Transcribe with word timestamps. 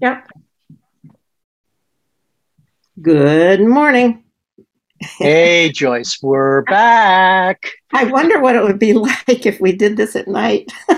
Yep. 0.00 0.28
Good 3.02 3.60
morning. 3.60 4.22
Hey, 5.00 5.72
Joyce, 5.72 6.18
we're 6.22 6.62
back. 6.62 7.72
I 7.92 8.04
wonder 8.04 8.40
what 8.40 8.54
it 8.54 8.62
would 8.62 8.78
be 8.78 8.92
like 8.94 9.44
if 9.44 9.60
we 9.60 9.72
did 9.72 9.96
this 9.96 10.14
at 10.14 10.28
night. 10.28 10.70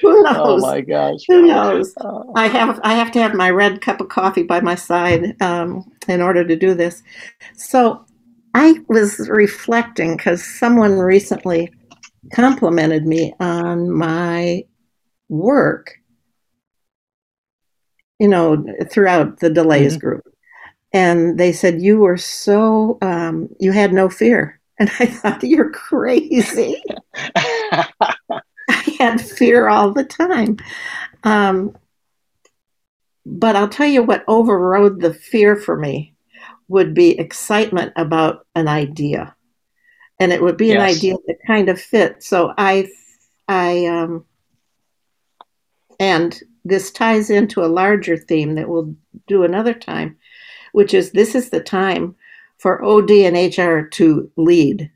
Who 0.00 0.22
knows? 0.22 0.36
Oh 0.36 0.58
my 0.60 0.80
gosh. 0.80 1.20
Who 1.26 1.46
knows? 1.46 1.92
Uh, 2.00 2.22
I 2.36 2.46
have 2.46 2.80
I 2.84 2.94
have 2.94 3.10
to 3.12 3.22
have 3.22 3.34
my 3.34 3.50
red 3.50 3.80
cup 3.80 4.00
of 4.00 4.08
coffee 4.08 4.44
by 4.44 4.60
my 4.60 4.76
side 4.76 5.40
um, 5.42 5.90
in 6.06 6.20
order 6.20 6.44
to 6.44 6.54
do 6.54 6.74
this. 6.74 7.02
So 7.54 8.04
I 8.54 8.78
was 8.88 9.28
reflecting 9.28 10.16
because 10.16 10.44
someone 10.44 10.98
recently 10.98 11.72
complimented 12.32 13.06
me 13.06 13.34
on 13.40 13.90
my 13.90 14.64
work. 15.28 15.98
You 18.18 18.28
know, 18.28 18.64
throughout 18.90 19.40
the 19.40 19.48
Delhaize 19.50 19.96
Mhm. 19.96 20.00
group, 20.00 20.24
and 20.92 21.38
they 21.38 21.52
said 21.52 21.80
you 21.80 21.98
were 21.98 22.16
so 22.16 22.98
um, 23.02 23.48
you 23.60 23.72
had 23.72 23.92
no 23.92 24.08
fear, 24.08 24.60
and 24.78 24.90
I 24.98 25.06
thought 25.06 25.42
you're 25.42 25.70
crazy. 25.70 26.82
I 27.36 28.96
had 28.98 29.20
fear 29.20 29.68
all 29.68 29.92
the 29.92 30.04
time. 30.04 30.56
Um, 31.24 31.76
but 33.24 33.56
I'll 33.56 33.68
tell 33.68 33.86
you 33.86 34.02
what 34.02 34.24
overrode 34.26 35.00
the 35.00 35.12
fear 35.14 35.56
for 35.56 35.76
me 35.76 36.14
would 36.68 36.94
be 36.94 37.18
excitement 37.18 37.92
about 37.96 38.46
an 38.54 38.68
idea. 38.68 39.34
And 40.20 40.32
it 40.32 40.42
would 40.42 40.56
be 40.56 40.72
an 40.72 40.80
idea 40.80 41.14
that 41.26 41.36
kind 41.46 41.68
of 41.68 41.80
fit. 41.80 42.22
So 42.22 42.52
I, 42.56 42.88
I, 43.46 43.86
um, 43.86 44.24
and 45.98 46.40
this 46.64 46.90
ties 46.90 47.30
into 47.30 47.64
a 47.64 47.66
larger 47.66 48.16
theme 48.16 48.54
that 48.54 48.68
we'll 48.68 48.94
do 49.26 49.42
another 49.42 49.74
time, 49.74 50.16
which 50.72 50.94
is 50.94 51.12
this 51.12 51.34
is 51.34 51.50
the 51.50 51.60
time 51.60 52.14
for 52.58 52.84
OD 52.84 53.10
and 53.10 53.56
HR 53.56 53.88
to 53.88 54.30
lead. 54.36 54.90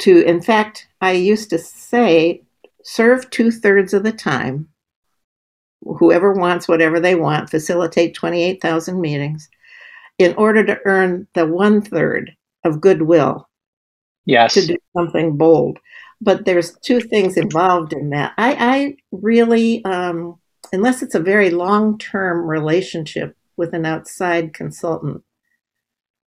To, 0.00 0.22
in 0.22 0.40
fact, 0.40 0.86
I 1.00 1.12
used 1.12 1.50
to 1.50 1.58
say, 1.58 2.42
serve 2.82 3.28
two 3.30 3.50
thirds 3.50 3.92
of 3.92 4.04
the 4.04 4.12
time. 4.12 4.68
Whoever 5.82 6.32
wants 6.32 6.68
whatever 6.68 7.00
they 7.00 7.14
want, 7.14 7.50
facilitate 7.50 8.14
28,000 8.14 9.00
meetings 9.00 9.48
in 10.18 10.34
order 10.34 10.64
to 10.64 10.78
earn 10.84 11.26
the 11.34 11.46
one 11.46 11.80
third 11.80 12.36
of 12.64 12.80
goodwill 12.80 13.48
yes. 14.24 14.54
to 14.54 14.66
do 14.66 14.76
something 14.96 15.36
bold. 15.36 15.78
But 16.20 16.44
there's 16.44 16.76
two 16.78 17.00
things 17.00 17.36
involved 17.36 17.92
in 17.92 18.10
that. 18.10 18.32
I, 18.36 18.56
I 18.58 18.96
really, 19.12 19.84
um, 19.84 20.38
unless 20.72 21.02
it's 21.02 21.14
a 21.14 21.20
very 21.20 21.50
long 21.50 21.98
term 21.98 22.48
relationship 22.48 23.36
with 23.56 23.72
an 23.72 23.86
outside 23.86 24.52
consultant, 24.52 25.22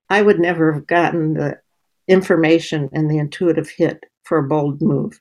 I 0.10 0.22
would 0.22 0.40
never 0.40 0.74
have 0.74 0.88
gotten 0.88 1.34
the 1.34 1.60
information 2.08 2.90
and 2.94 3.10
the 3.10 3.18
intuitive 3.18 3.70
hit 3.70 4.04
for 4.24 4.38
a 4.38 4.48
bold 4.48 4.82
move 4.82 5.20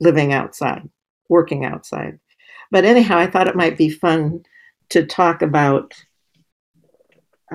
living 0.00 0.32
outside, 0.32 0.88
working 1.28 1.64
outside. 1.64 2.18
But 2.70 2.84
anyhow, 2.84 3.18
I 3.18 3.28
thought 3.28 3.48
it 3.48 3.56
might 3.56 3.78
be 3.78 3.88
fun 3.88 4.42
to 4.90 5.06
talk 5.06 5.42
about 5.42 5.94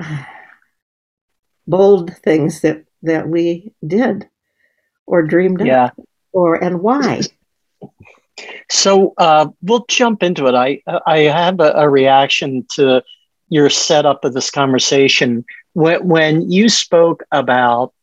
uh, 0.02 0.24
bold 1.68 2.16
things 2.18 2.62
that, 2.62 2.86
that 3.04 3.28
we 3.28 3.74
did 3.86 4.28
or 5.06 5.24
dreamed 5.24 5.62
Yeah. 5.62 5.86
up 5.86 6.00
or 6.34 6.56
and 6.56 6.82
why. 6.82 7.22
So 8.70 9.14
uh, 9.18 9.48
we'll 9.62 9.86
jump 9.90 10.24
into 10.24 10.48
it. 10.48 10.56
I 10.56 10.82
I 11.06 11.20
have 11.20 11.60
a, 11.60 11.72
a 11.76 11.90
reaction 11.90 12.66
to 12.76 13.02
your 13.50 13.70
setup 13.70 14.24
of 14.24 14.34
this 14.34 14.50
conversation 14.50 15.44
when 15.74 16.06
when 16.08 16.52
you 16.52 16.70
spoke 16.70 17.24
about 17.32 17.94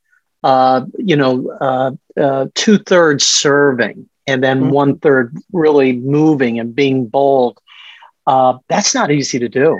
uh, 0.43 0.83
you 0.99 1.17
know 1.17 1.51
uh, 1.61 1.91
uh, 2.21 2.47
two 2.55 2.79
thirds 2.79 3.25
serving 3.25 4.09
and 4.27 4.43
then 4.43 4.69
Mhm. 4.69 4.71
one 4.71 4.99
third 4.99 5.35
really 5.53 5.93
moving 5.97 6.59
and 6.59 6.75
being 6.75 7.07
bold. 7.07 7.59
Uh, 8.27 8.55
that's 8.69 8.95
not 8.95 9.11
easy 9.11 9.39
to 9.39 9.49
do 9.49 9.79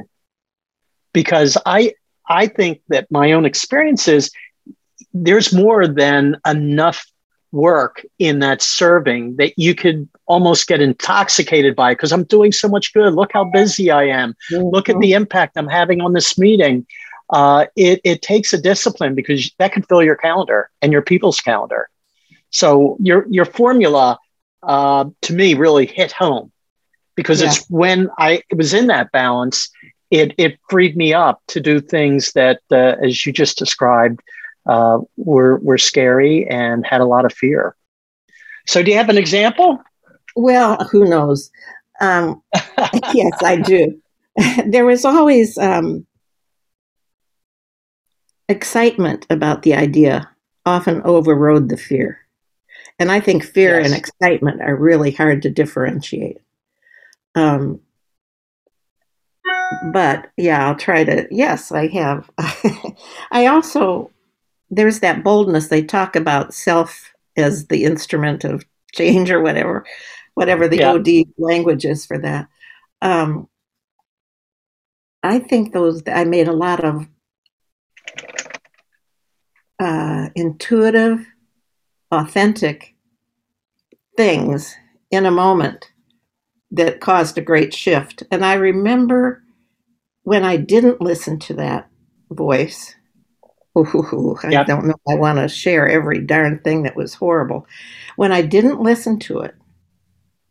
because 1.13 1.57
I 1.67 1.93
I 2.29 2.47
think 2.47 2.81
that 2.89 3.07
my 3.11 3.33
own 3.33 3.45
experience 3.45 4.09
is 4.09 4.31
there's 5.13 5.53
more 5.53 5.87
than 5.87 6.37
enough 6.47 7.05
work 7.53 8.05
in 8.19 8.41
that 8.41 8.61
serving 8.61 9.37
that 9.37 9.59
you 9.59 9.75
could 9.75 10.09
almost 10.27 10.67
get 10.67 10.81
intoxicated 10.81 11.75
by 11.75 11.93
because 11.93 12.13
I'm 12.13 12.25
doing 12.25 12.53
so 12.53 12.69
much 12.69 12.93
good. 12.93 13.15
Look 13.15 13.31
how 13.33 13.45
busy 13.45 13.91
I 13.91 14.05
am. 14.05 14.35
Look 14.51 14.89
at 14.89 14.99
the 15.01 15.13
impact 15.13 15.57
I'm 15.57 15.69
having 15.69 16.01
on 16.01 16.13
this 16.13 16.39
meeting. 16.39 16.87
Uh, 17.31 17.67
it, 17.77 18.01
it 18.05 18.23
takes 18.23 18.53
a 18.53 18.61
discipline 18.61 19.15
because 19.15 19.51
that 19.59 19.73
can 19.73 19.83
fill 19.83 20.03
your 20.03 20.17
calendar 20.17 20.71
and 20.83 20.93
your 20.93 21.03
people's 21.03 21.41
calendar. 21.41 21.89
So 22.51 22.97
your 23.01 23.27
your 23.29 23.45
formula 23.45 24.19
uh, 24.63 25.05
to 25.23 25.33
me 25.33 25.55
really 25.55 25.87
hit 25.87 26.13
home 26.13 26.51
because 27.15 27.43
it's 27.43 27.69
when 27.69 28.09
I 28.19 28.43
was 28.55 28.73
in 28.73 28.87
that 28.87 29.13
balance, 29.13 29.71
it 30.11 30.35
it 30.39 30.59
freed 30.71 30.97
me 30.97 31.13
up 31.13 31.43
to 31.49 31.61
do 31.61 31.81
things 31.81 32.33
that, 32.33 32.61
uh, 32.71 32.97
as 33.03 33.27
you 33.27 33.33
just 33.33 33.59
described, 33.59 34.21
uh, 34.67 34.99
were 35.17 35.59
were 35.59 35.79
scary 35.79 36.47
and 36.49 36.87
had 36.87 37.01
a 37.01 37.07
lot 37.07 37.25
of 37.25 37.33
fear. 37.33 37.77
So, 38.67 38.83
do 38.83 38.91
you 38.91 38.97
have 38.97 39.09
an 39.09 39.19
example? 39.19 39.83
Well, 40.37 40.77
who 40.91 41.09
knows? 41.09 41.51
Um, 42.01 42.43
yes, 43.15 43.43
I 43.43 43.57
do. 43.57 44.01
there 44.67 44.87
was 44.87 45.05
always 45.05 45.59
um, 45.59 46.07
excitement 48.49 49.27
about 49.31 49.63
the 49.63 49.75
idea, 49.75 50.29
often 50.65 51.03
overrode 51.03 51.69
the 51.69 51.77
fear. 51.77 52.21
And 52.99 53.13
I 53.13 53.21
think 53.21 53.45
fear 53.45 53.79
and 53.79 53.95
excitement 53.95 54.61
are 54.61 54.75
really 54.75 55.13
hard 55.13 55.43
to 55.43 55.51
differentiate. 55.51 56.39
Um, 57.35 57.81
but 59.93 60.31
yeah, 60.37 60.67
I'll 60.67 60.77
try 60.77 61.05
to. 61.05 61.29
Yes, 61.31 61.71
I 61.71 61.87
have. 61.89 62.29
I 63.31 63.47
also, 63.47 64.11
there's 64.71 65.01
that 65.01 65.25
boldness. 65.25 65.69
They 65.69 65.83
talk 65.83 66.17
about 66.17 66.55
self 66.55 67.13
as 67.37 67.67
the 67.69 67.85
instrument 67.85 68.45
of 68.45 68.65
change 68.93 69.31
or 69.31 69.41
whatever, 69.41 69.85
whatever 70.35 70.69
the 70.69 70.79
Yeah. 70.79 70.93
OD 70.93 71.29
language 71.39 71.85
is 71.85 72.07
for 72.07 72.19
that. 72.19 72.49
Um, 73.01 73.49
I 75.23 75.39
think 75.39 75.73
those, 75.73 76.03
I 76.07 76.25
made 76.25 76.49
a 76.49 76.53
lot 76.53 76.85
of 76.85 77.07
uh, 79.79 80.29
intuitive, 80.35 81.27
authentic 82.11 82.95
things 84.17 84.75
in 85.11 85.27
a 85.27 85.31
moment 85.31 85.91
that 86.71 87.01
caused 87.01 87.39
a 87.39 87.43
great 87.43 87.73
shift. 87.73 88.23
And 88.31 88.45
I 88.45 88.55
remember 88.55 89.43
when 90.23 90.45
I 90.45 90.57
didn't 90.57 91.01
listen 91.01 91.39
to 91.41 91.55
that 91.55 91.89
voice. 92.31 92.95
Ooh, 93.79 94.37
I 94.43 94.51
Yep. 94.53 94.67
don't 94.67 94.87
know. 94.87 94.95
I 95.09 95.15
want 95.15 95.39
to 95.39 95.49
share 95.49 95.89
every 95.89 96.21
darn 96.21 96.61
thing 96.61 96.83
that 96.85 96.97
was 96.97 97.15
horrible. 97.15 97.67
When 98.17 98.33
I 98.33 98.43
didn't 98.43 98.81
listen 98.81 99.19
to 99.21 99.41
it, 99.41 99.55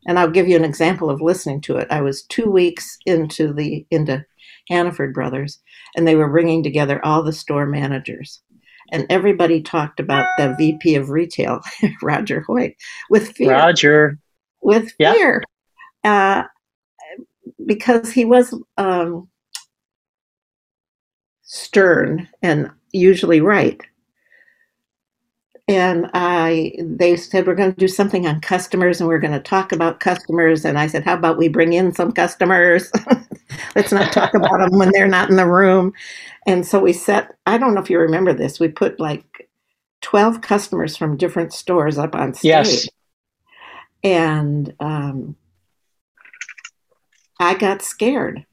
and 0.08 0.18
I'll 0.18 0.30
give 0.32 0.48
you 0.48 0.56
an 0.56 0.64
example 0.64 1.10
of 1.10 1.22
listening 1.22 1.62
to 1.62 1.78
it. 1.78 1.88
I 1.92 2.02
was 2.02 2.24
two 2.24 2.50
weeks 2.50 2.98
into 3.06 3.54
the 3.54 3.86
into 3.92 4.26
Hannaford 4.70 5.14
Brothers, 5.14 5.60
and 5.96 6.08
they 6.08 6.16
were 6.16 6.30
bringing 6.30 6.64
together 6.64 7.04
all 7.06 7.24
the 7.24 7.34
store 7.34 7.66
managers, 7.66 8.42
and 8.92 9.06
everybody 9.10 9.62
talked 9.62 10.00
about 10.00 10.26
the 10.38 10.56
VP 10.58 10.96
of 10.96 11.10
retail, 11.10 11.62
Roger 12.02 12.42
Hoyt, 12.42 12.76
with 13.10 13.36
fear 13.36 13.50
Roger. 13.52 14.18
with 14.62 14.92
fear 14.94 15.44
uh, 16.04 16.44
because 17.66 18.12
he 18.12 18.24
was 18.26 18.54
um, 18.78 19.30
stern 21.44 22.30
and 22.42 22.72
usually 22.94 23.42
right. 23.42 23.82
And 25.70 26.10
I, 26.14 26.74
they 26.80 27.18
said 27.18 27.46
we're 27.46 27.56
going 27.56 27.74
to 27.74 27.80
do 27.80 27.90
something 27.90 28.26
on 28.26 28.40
customers, 28.40 29.02
and 29.02 29.08
we're 29.10 29.20
going 29.20 29.34
to 29.34 29.40
talk 29.40 29.74
about 29.74 30.00
customers. 30.00 30.64
And 30.64 30.80
I 30.80 30.88
said, 30.88 31.04
how 31.04 31.16
about 31.16 31.38
we 31.38 31.50
bring 31.50 31.74
in 31.74 31.94
some 31.94 32.14
customers? 32.14 32.90
Let's 33.76 33.92
not 33.92 34.14
talk 34.14 34.34
about 34.34 34.60
them 34.60 34.80
when 34.80 34.92
they're 34.94 35.08
not 35.08 35.30
in 35.30 35.36
the 35.36 35.46
room. 35.46 35.92
And 36.46 36.66
so 36.66 36.80
we 36.80 36.94
set. 36.94 37.36
I 37.46 37.58
don't 37.58 37.74
know 37.74 37.82
if 37.82 37.90
you 37.90 38.00
remember 38.00 38.34
this. 38.34 38.60
We 38.60 38.70
put 38.70 39.00
like 39.00 39.50
twelve 40.02 40.42
customers 40.42 40.96
from 40.96 41.18
different 41.18 41.52
stores 41.54 41.98
up 41.98 42.16
on 42.16 42.34
stage 42.34 42.48
Yes. 42.48 42.90
and 44.04 44.74
um, 44.80 45.36
I 47.40 47.56
got 47.56 47.82
scared. 47.82 48.46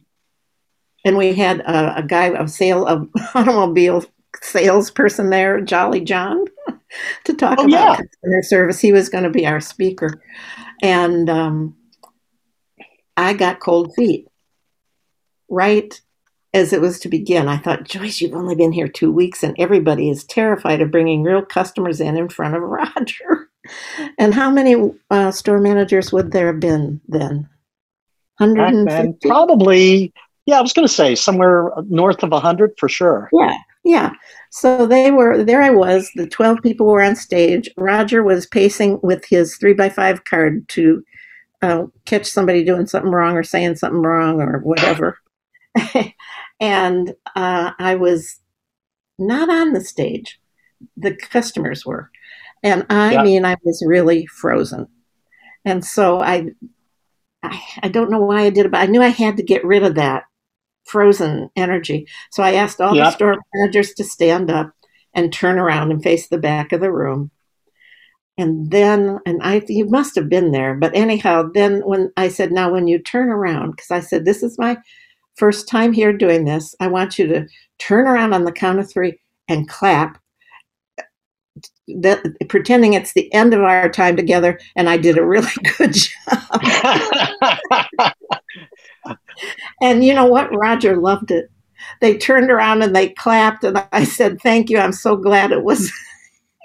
And 1.04 1.16
we 1.16 1.34
had 1.34 1.60
a, 1.60 1.98
a 1.98 2.02
guy, 2.02 2.26
a 2.26 2.48
sale 2.48 2.86
of 2.86 3.08
automobile 3.34 4.04
salesperson 4.42 5.30
there, 5.30 5.60
Jolly 5.60 6.00
John, 6.00 6.44
to 7.24 7.34
talk 7.34 7.58
Oh, 7.58 7.64
about 7.64 7.70
yeah. 7.70 7.96
customer 7.96 8.42
service. 8.42 8.80
He 8.80 8.92
was 8.92 9.08
going 9.08 9.24
to 9.24 9.30
be 9.30 9.46
our 9.46 9.60
speaker, 9.60 10.22
and 10.82 11.28
um, 11.30 11.76
I 13.16 13.34
got 13.34 13.60
cold 13.60 13.94
feet. 13.94 14.28
Right 15.48 16.00
as 16.54 16.72
it 16.72 16.80
was 16.80 17.00
to 17.00 17.08
begin, 17.08 17.48
I 17.48 17.58
thought, 17.58 17.82
Joyce, 17.84 18.20
you've 18.20 18.32
only 18.34 18.54
been 18.54 18.70
here 18.72 18.86
two 18.86 19.10
weeks 19.10 19.42
and 19.42 19.56
everybody 19.58 20.08
is 20.08 20.22
terrified 20.24 20.80
of 20.80 20.90
bringing 20.92 21.24
real 21.24 21.42
customers 21.42 22.00
in 22.00 22.16
in 22.16 22.28
front 22.28 22.54
of 22.54 22.62
Roger. 22.62 23.50
And 24.18 24.32
how 24.32 24.50
many 24.50 24.76
uh, 25.10 25.32
store 25.32 25.58
managers 25.58 26.12
would 26.12 26.30
there 26.30 26.46
have 26.46 26.60
been 26.60 27.00
then? 27.08 27.48
150? 28.38 29.28
Probably, 29.28 30.12
yeah, 30.46 30.58
I 30.58 30.62
was 30.62 30.72
going 30.72 30.86
to 30.86 30.92
say 30.92 31.16
somewhere 31.16 31.72
north 31.88 32.22
of 32.22 32.30
100 32.30 32.72
for 32.78 32.88
sure. 32.88 33.28
Yeah, 33.32 33.56
yeah. 33.84 34.12
So 34.50 34.86
they 34.86 35.10
were, 35.10 35.44
there 35.44 35.62
I 35.62 35.70
was, 35.70 36.10
the 36.14 36.26
12 36.26 36.62
people 36.62 36.86
were 36.86 37.02
on 37.02 37.14
stage. 37.16 37.68
Roger 37.76 38.22
was 38.22 38.46
pacing 38.46 38.98
with 39.02 39.24
his 39.26 39.56
three 39.56 39.74
by 39.74 39.90
five 39.90 40.24
card 40.24 40.66
to 40.68 41.04
uh, 41.60 41.84
catch 42.06 42.24
somebody 42.26 42.64
doing 42.64 42.86
something 42.86 43.10
wrong 43.10 43.36
or 43.36 43.42
saying 43.42 43.76
something 43.76 44.00
wrong 44.00 44.40
or 44.40 44.58
whatever. 44.60 45.18
and 46.60 47.14
uh, 47.36 47.72
I 47.78 47.94
was 47.96 48.40
not 49.18 49.50
on 49.50 49.72
the 49.74 49.82
stage. 49.82 50.40
The 50.96 51.14
customers 51.14 51.84
were. 51.84 52.10
And 52.62 52.86
I 52.88 53.14
yeah. 53.14 53.22
mean, 53.22 53.44
I 53.44 53.56
was 53.64 53.84
really 53.86 54.26
frozen. 54.26 54.88
And 55.66 55.84
so 55.84 56.20
I, 56.20 56.46
I, 57.42 57.60
I 57.82 57.88
don't 57.88 58.10
know 58.10 58.20
why 58.20 58.42
I 58.42 58.50
did 58.50 58.64
it, 58.66 58.72
but 58.72 58.80
I 58.80 58.86
knew 58.86 59.02
I 59.02 59.08
had 59.08 59.36
to 59.36 59.42
get 59.42 59.64
rid 59.64 59.82
of 59.82 59.96
that 59.96 60.24
frozen 60.84 61.50
energy. 61.56 62.06
So 62.30 62.42
I 62.42 62.54
asked 62.54 62.80
all 62.80 62.94
the 62.94 63.10
store 63.10 63.36
managers 63.54 63.94
to 63.94 64.04
stand 64.04 64.50
up 64.50 64.72
and 65.14 65.32
turn 65.32 65.58
around 65.58 65.90
and 65.90 66.02
face 66.02 66.28
the 66.28 66.38
back 66.38 66.72
of 66.72 66.80
the 66.80 66.92
room. 66.92 67.30
And 68.36 68.70
then, 68.70 69.20
and 69.26 69.40
I, 69.42 69.62
you 69.68 69.86
must 69.86 70.16
have 70.16 70.28
been 70.28 70.50
there, 70.50 70.74
but 70.74 70.94
anyhow, 70.94 71.50
then 71.54 71.82
when 71.82 72.12
I 72.16 72.28
said, 72.28 72.50
now 72.50 72.72
when 72.72 72.88
you 72.88 72.98
turn 72.98 73.28
around, 73.28 73.72
because 73.72 73.92
I 73.92 74.00
said, 74.00 74.24
this 74.24 74.42
is 74.42 74.58
my 74.58 74.76
first 75.36 75.68
time 75.68 75.92
here 75.92 76.12
doing 76.12 76.44
this, 76.44 76.74
I 76.80 76.88
want 76.88 77.18
you 77.18 77.28
to 77.28 77.46
turn 77.78 78.06
around 78.06 78.32
on 78.34 78.44
the 78.44 78.52
count 78.52 78.80
of 78.80 78.90
three 78.90 79.20
and 79.48 79.68
clap 79.68 80.18
that 81.86 82.24
pretending 82.48 82.94
it's 82.94 83.12
the 83.12 83.32
end 83.32 83.54
of 83.54 83.60
our 83.60 83.88
time 83.88 84.16
together 84.16 84.58
and 84.76 84.88
I 84.88 84.96
did 84.96 85.18
a 85.18 85.24
really 85.24 85.50
good 85.78 85.94
job. 85.94 86.60
and 89.80 90.04
you 90.04 90.14
know 90.14 90.26
what? 90.26 90.54
Roger 90.54 90.96
loved 90.96 91.30
it. 91.30 91.50
They 92.00 92.16
turned 92.16 92.50
around 92.50 92.82
and 92.82 92.94
they 92.94 93.10
clapped 93.10 93.64
and 93.64 93.84
I 93.92 94.04
said, 94.04 94.40
"Thank 94.40 94.70
you. 94.70 94.78
I'm 94.78 94.92
so 94.92 95.16
glad 95.16 95.52
it 95.52 95.62
was 95.62 95.92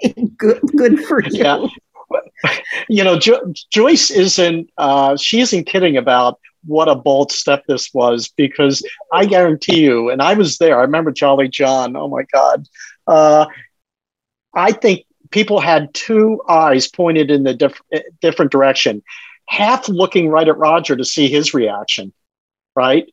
good 0.36 0.60
good 0.76 1.00
for 1.04 1.22
you." 1.24 1.30
Yeah. 1.44 1.66
You 2.88 3.04
know, 3.04 3.18
jo- 3.18 3.52
Joyce 3.70 4.10
isn't 4.10 4.70
uh, 4.78 5.16
she 5.16 5.40
isn't 5.40 5.64
kidding 5.64 5.96
about 5.96 6.40
what 6.66 6.88
a 6.88 6.94
bold 6.94 7.32
step 7.32 7.64
this 7.66 7.92
was 7.94 8.28
because 8.28 8.82
I 9.12 9.26
guarantee 9.26 9.80
you, 9.80 10.10
and 10.10 10.22
I 10.22 10.34
was 10.34 10.58
there. 10.58 10.78
I 10.78 10.82
remember 10.82 11.12
Jolly 11.12 11.48
John. 11.48 11.96
Oh 11.96 12.08
my 12.08 12.24
God. 12.32 12.66
Uh, 13.06 13.46
I 14.54 14.72
think 14.72 15.04
people 15.30 15.60
had 15.60 15.92
two 15.94 16.42
eyes 16.48 16.88
pointed 16.88 17.30
in 17.30 17.44
the 17.44 17.54
diff- 17.54 17.82
different 18.20 18.50
direction, 18.50 19.02
half 19.46 19.88
looking 19.88 20.28
right 20.28 20.48
at 20.48 20.58
Roger 20.58 20.96
to 20.96 21.04
see 21.04 21.28
his 21.28 21.54
reaction, 21.54 22.12
right? 22.74 23.06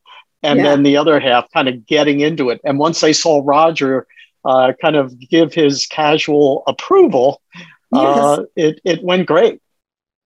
And 0.44 0.60
yeah. 0.60 0.66
then 0.66 0.84
the 0.84 0.98
other 0.98 1.19
half 1.19 1.51
kind 1.51 1.68
of 1.68 1.86
getting 1.86 2.19
into 2.19 2.50
it. 2.50 2.62
And 2.63 2.80
once 2.80 3.01
they 3.01 3.13
saw 3.13 3.42
Roger 3.44 4.07
uh, 4.45 4.74
kind 4.81 4.95
of 4.95 5.18
give 5.19 5.54
his 5.54 5.86
casual 5.88 6.63
approval, 6.68 7.42
yes. 7.92 8.18
uh, 8.18 8.44
it, 8.56 8.80
it 8.86 9.04
went 9.04 9.28
great. 9.28 9.62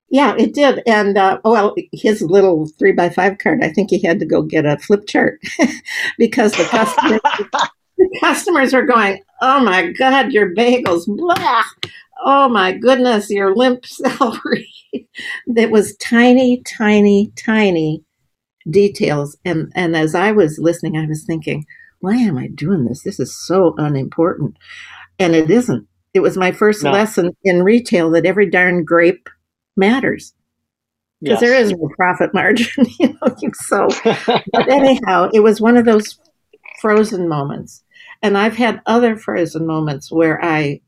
Yeah, 0.10 0.36
it 0.38 0.54
did. 0.54 0.84
And 0.86 1.18
uh, 1.18 1.40
well, 1.46 1.74
his 1.94 2.22
little 2.22 2.68
three 2.78 2.92
by 2.92 3.10
five 3.10 3.38
card, 3.38 3.63
I 3.63 3.69
think 3.69 3.90
he 3.90 4.02
had 4.02 4.19
to 4.19 4.25
go 4.25 4.42
get 4.42 4.66
a 4.66 4.78
flip 4.78 5.08
chart 5.08 5.40
because 6.18 6.52
the 6.52 6.66
customers, 6.66 7.22
the 8.01 8.19
customers 8.19 8.74
were 8.74 8.86
going, 8.86 9.21
"Oh 9.42 9.63
my 9.63 9.92
God, 9.92 10.31
your 10.31 10.53
bagels!" 10.56 11.06
Blah. 11.07 11.63
Oh 12.24 12.50
my 12.50 12.71
goodness, 12.74 13.30
your 13.30 13.56
limp 13.56 13.86
celery. 13.88 14.69
It 14.94 15.71
was 15.71 15.95
tiny, 15.98 16.62
tiny, 16.63 17.31
tiny 17.36 18.03
details. 18.69 19.38
And 19.45 19.71
and 19.75 19.95
as 19.95 20.15
I 20.15 20.31
was 20.31 20.59
listening, 20.59 20.98
I 20.98 21.06
was 21.06 21.24
thinking, 21.24 21.65
why 22.01 22.15
am 22.15 22.38
I 22.38 22.48
doing 22.48 22.86
this? 22.86 23.03
This 23.03 23.19
is 23.19 23.36
so 23.36 23.74
unimportant. 23.77 24.57
And 25.19 25.36
it 25.36 25.50
isn't. 25.50 25.88
It 26.13 26.19
was 26.19 26.36
my 26.36 26.51
first 26.51 26.83
no. 26.83 26.92
lesson 26.92 27.31
in 27.44 27.63
retail 27.63 28.12
that 28.12 28.25
every 28.25 28.50
darn 28.50 28.83
grape 28.83 29.30
matters 29.77 30.33
because 31.21 31.39
yes. 31.39 31.50
there 31.50 31.59
is 31.59 31.71
no 31.71 31.89
profit 31.95 32.33
margin, 32.33 32.86
you 33.00 33.09
know. 33.09 33.36
So, 33.53 33.88
but 34.51 34.69
anyhow, 34.69 35.30
it 35.33 35.42
was 35.42 35.62
one 35.62 35.77
of 35.77 35.86
those 35.86 36.19
frozen 36.81 37.30
moments, 37.30 37.83
and 38.22 38.38
I've 38.38 38.56
had 38.56 38.82
other 38.86 39.16
frozen 39.16 39.66
moments 39.66 40.12
where 40.12 40.44
I 40.44 40.82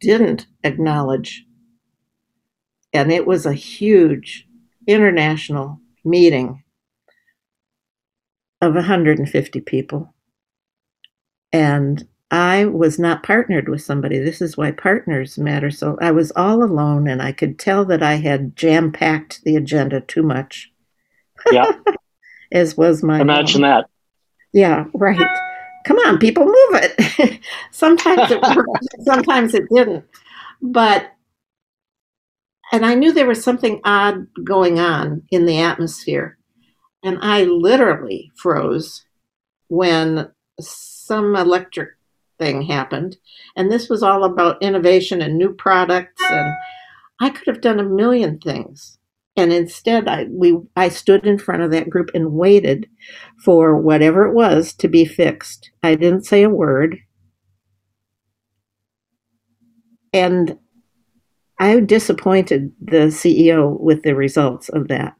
didn't 0.00 0.46
acknowledge, 0.62 1.44
and 2.92 3.10
it 3.10 3.26
was 3.26 3.46
a 3.46 3.54
huge 3.54 4.46
international 4.86 5.80
meeting 6.04 6.62
of 8.60 8.74
150 8.74 9.60
people, 9.60 10.14
and 11.52 12.06
I 12.30 12.64
was 12.64 12.98
not 12.98 13.22
partnered 13.22 13.68
with 13.68 13.82
somebody. 13.82 14.18
This 14.18 14.40
is 14.40 14.56
why 14.56 14.70
partners 14.70 15.36
matter. 15.36 15.70
So 15.70 15.98
I 16.00 16.12
was 16.12 16.32
all 16.32 16.62
alone, 16.62 17.06
and 17.06 17.20
I 17.20 17.32
could 17.32 17.58
tell 17.58 17.84
that 17.84 18.02
I 18.02 18.14
had 18.14 18.56
jam 18.56 18.90
packed 18.90 19.42
the 19.44 19.54
agenda 19.56 20.00
too 20.00 20.22
much. 20.22 20.72
Yeah. 21.50 21.72
As 22.52 22.76
was 22.76 23.02
my. 23.02 23.20
Imagine 23.20 23.62
that. 23.62 23.86
Yeah, 24.52 24.84
right. 24.94 25.18
Come 25.86 25.98
on, 25.98 26.18
people, 26.18 26.44
move 26.44 26.54
it. 26.82 27.40
sometimes 27.70 28.30
it 28.30 28.40
worked, 28.40 28.86
sometimes 29.04 29.54
it 29.54 29.64
didn't. 29.74 30.04
But, 30.60 31.12
and 32.72 32.86
I 32.86 32.94
knew 32.94 33.12
there 33.12 33.26
was 33.26 33.42
something 33.42 33.80
odd 33.84 34.26
going 34.44 34.78
on 34.78 35.22
in 35.30 35.46
the 35.46 35.60
atmosphere. 35.60 36.38
And 37.02 37.18
I 37.20 37.44
literally 37.44 38.30
froze 38.36 39.04
when 39.68 40.30
some 40.60 41.34
electric 41.34 41.90
thing 42.38 42.62
happened. 42.62 43.16
And 43.56 43.70
this 43.70 43.88
was 43.88 44.02
all 44.02 44.24
about 44.24 44.62
innovation 44.62 45.20
and 45.20 45.36
new 45.36 45.52
products. 45.52 46.22
And 46.30 46.54
I 47.20 47.30
could 47.30 47.48
have 47.48 47.60
done 47.60 47.80
a 47.80 47.84
million 47.84 48.38
things. 48.38 48.98
And 49.36 49.52
instead, 49.52 50.08
I, 50.08 50.26
we, 50.30 50.58
I 50.76 50.88
stood 50.90 51.26
in 51.26 51.38
front 51.38 51.62
of 51.62 51.70
that 51.70 51.88
group 51.88 52.10
and 52.14 52.32
waited 52.32 52.88
for 53.42 53.76
whatever 53.76 54.26
it 54.26 54.34
was 54.34 54.74
to 54.74 54.88
be 54.88 55.04
fixed. 55.04 55.70
I 55.82 55.94
didn't 55.94 56.26
say 56.26 56.42
a 56.42 56.50
word. 56.50 56.98
And 60.12 60.58
I 61.58 61.80
disappointed 61.80 62.72
the 62.80 63.06
CEO 63.06 63.78
with 63.80 64.02
the 64.02 64.14
results 64.14 64.68
of 64.68 64.88
that. 64.88 65.14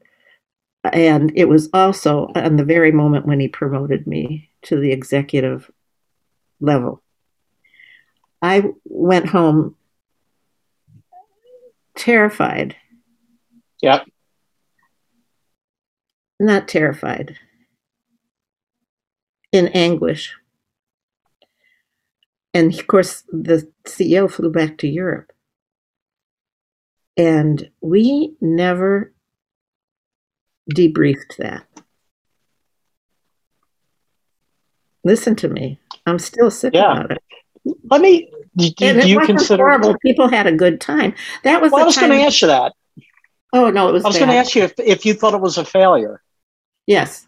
And 0.83 1.31
it 1.35 1.47
was 1.47 1.69
also 1.73 2.27
on 2.35 2.57
the 2.57 2.65
very 2.65 2.91
moment 2.91 3.25
when 3.25 3.39
he 3.39 3.47
promoted 3.47 4.05
me 4.05 4.49
to 4.63 4.79
the 4.79 4.91
executive 4.91 5.71
level. 6.59 7.01
I 8.41 8.63
went 8.83 9.27
home 9.27 9.75
terrified. 11.95 12.75
Yep. 13.81 14.07
Not 16.39 16.67
terrified. 16.67 17.37
In 19.51 19.67
anguish. 19.69 20.35
And 22.53 22.73
of 22.73 22.87
course, 22.87 23.23
the 23.31 23.69
CEO 23.85 24.29
flew 24.29 24.51
back 24.51 24.77
to 24.79 24.87
Europe. 24.87 25.31
And 27.17 27.69
we 27.81 28.35
never 28.41 29.13
debriefed 30.73 31.37
that. 31.37 31.65
Listen 35.03 35.35
to 35.37 35.47
me. 35.47 35.79
I'm 36.05 36.19
still 36.19 36.49
sick 36.49 36.73
yeah. 36.73 36.91
about 36.91 37.11
it. 37.11 37.23
Let 37.89 38.01
me. 38.01 38.31
Do, 38.55 38.69
do, 38.69 39.09
you 39.09 39.19
consider 39.21 39.63
horrible? 39.63 39.97
People 39.99 40.29
had 40.29 40.47
a 40.47 40.51
good 40.51 40.79
time. 40.79 41.15
That 41.43 41.61
was. 41.61 41.71
Well, 41.71 41.81
I 41.81 41.85
was 41.85 41.97
going 41.97 42.11
to 42.11 42.21
ask 42.23 42.41
you 42.41 42.47
that. 42.47 42.73
Oh 43.53 43.69
no, 43.69 43.89
it 43.89 43.93
was. 43.93 44.03
I 44.03 44.07
was 44.07 44.17
going 44.17 44.29
to 44.29 44.35
ask 44.35 44.55
you 44.55 44.63
if, 44.63 44.73
if 44.79 45.05
you 45.05 45.13
thought 45.13 45.33
it 45.33 45.41
was 45.41 45.57
a 45.57 45.65
failure. 45.65 46.21
Yes. 46.87 47.27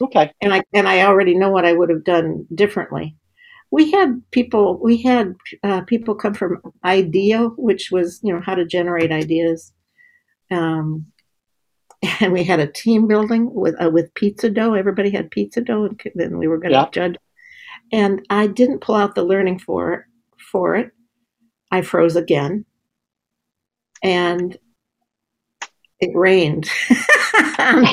Okay. 0.00 0.32
And 0.40 0.54
I 0.54 0.62
and 0.72 0.88
I 0.88 1.02
already 1.02 1.34
know 1.34 1.50
what 1.50 1.64
I 1.64 1.72
would 1.72 1.90
have 1.90 2.04
done 2.04 2.46
differently. 2.54 3.16
We 3.70 3.90
had 3.90 4.22
people. 4.30 4.78
We 4.80 5.02
had 5.02 5.34
uh, 5.62 5.82
people 5.82 6.14
come 6.14 6.34
from 6.34 6.60
IDEO, 6.84 7.50
which 7.56 7.90
was 7.90 8.20
you 8.22 8.32
know 8.32 8.40
how 8.40 8.54
to 8.54 8.64
generate 8.64 9.10
ideas. 9.10 9.72
Um, 10.50 11.06
and 12.20 12.32
we 12.32 12.44
had 12.44 12.60
a 12.60 12.70
team 12.70 13.08
building 13.08 13.52
with 13.52 13.74
uh, 13.82 13.90
with 13.90 14.14
pizza 14.14 14.50
dough. 14.50 14.74
Everybody 14.74 15.10
had 15.10 15.30
pizza 15.30 15.60
dough, 15.60 15.86
and 15.86 16.00
then 16.14 16.38
we 16.38 16.46
were 16.46 16.58
going 16.58 16.72
to 16.72 16.78
yeah. 16.78 16.90
judge 16.92 17.16
and 17.92 18.24
I 18.30 18.46
didn't 18.46 18.80
pull 18.80 18.94
out 18.94 19.14
the 19.14 19.24
learning 19.24 19.60
for 19.60 20.06
for 20.50 20.76
it. 20.76 20.92
I 21.70 21.82
froze 21.82 22.16
again. 22.16 22.64
And 24.02 24.56
it 26.00 26.10
rained. 26.14 26.70
On, 27.58 27.86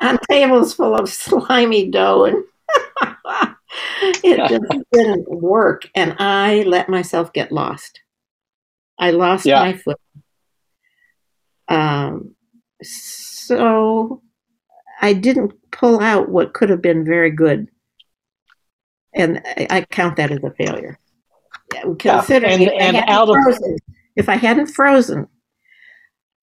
on, 0.00 0.18
tables 0.30 0.74
full 0.74 0.94
of 0.94 1.08
slimy 1.08 1.90
dough. 1.90 2.24
And 2.24 2.44
it 4.24 4.48
just 4.48 4.84
didn't 4.92 5.28
work. 5.28 5.82
And 5.94 6.14
i 6.18 6.62
let 6.62 6.88
myself 6.88 7.32
get 7.32 7.50
lost. 7.52 8.00
I 8.98 9.10
lost 9.10 9.46
yeah. 9.46 9.60
my 9.60 9.76
foot 9.76 9.98
um, 11.70 12.34
so 12.82 14.20
i 15.00 15.12
didn't 15.12 15.52
pull 15.70 16.00
out 16.00 16.28
what 16.28 16.52
could 16.52 16.68
have 16.68 16.82
been 16.82 17.04
very 17.04 17.30
good. 17.30 17.68
And 19.14 19.40
i, 19.44 19.66
I 19.70 19.80
count 19.82 20.16
that 20.16 20.30
as 20.30 20.42
a 20.42 20.50
failure. 20.50 20.98
Considering 21.98 22.62
yeah, 22.62 22.70
and, 22.70 22.96
and 22.96 23.08
out 23.08 23.28
frozen, 23.28 23.74
of 23.74 23.78
if 24.20 24.28
I 24.28 24.36
hadn't 24.36 24.66
frozen 24.66 25.26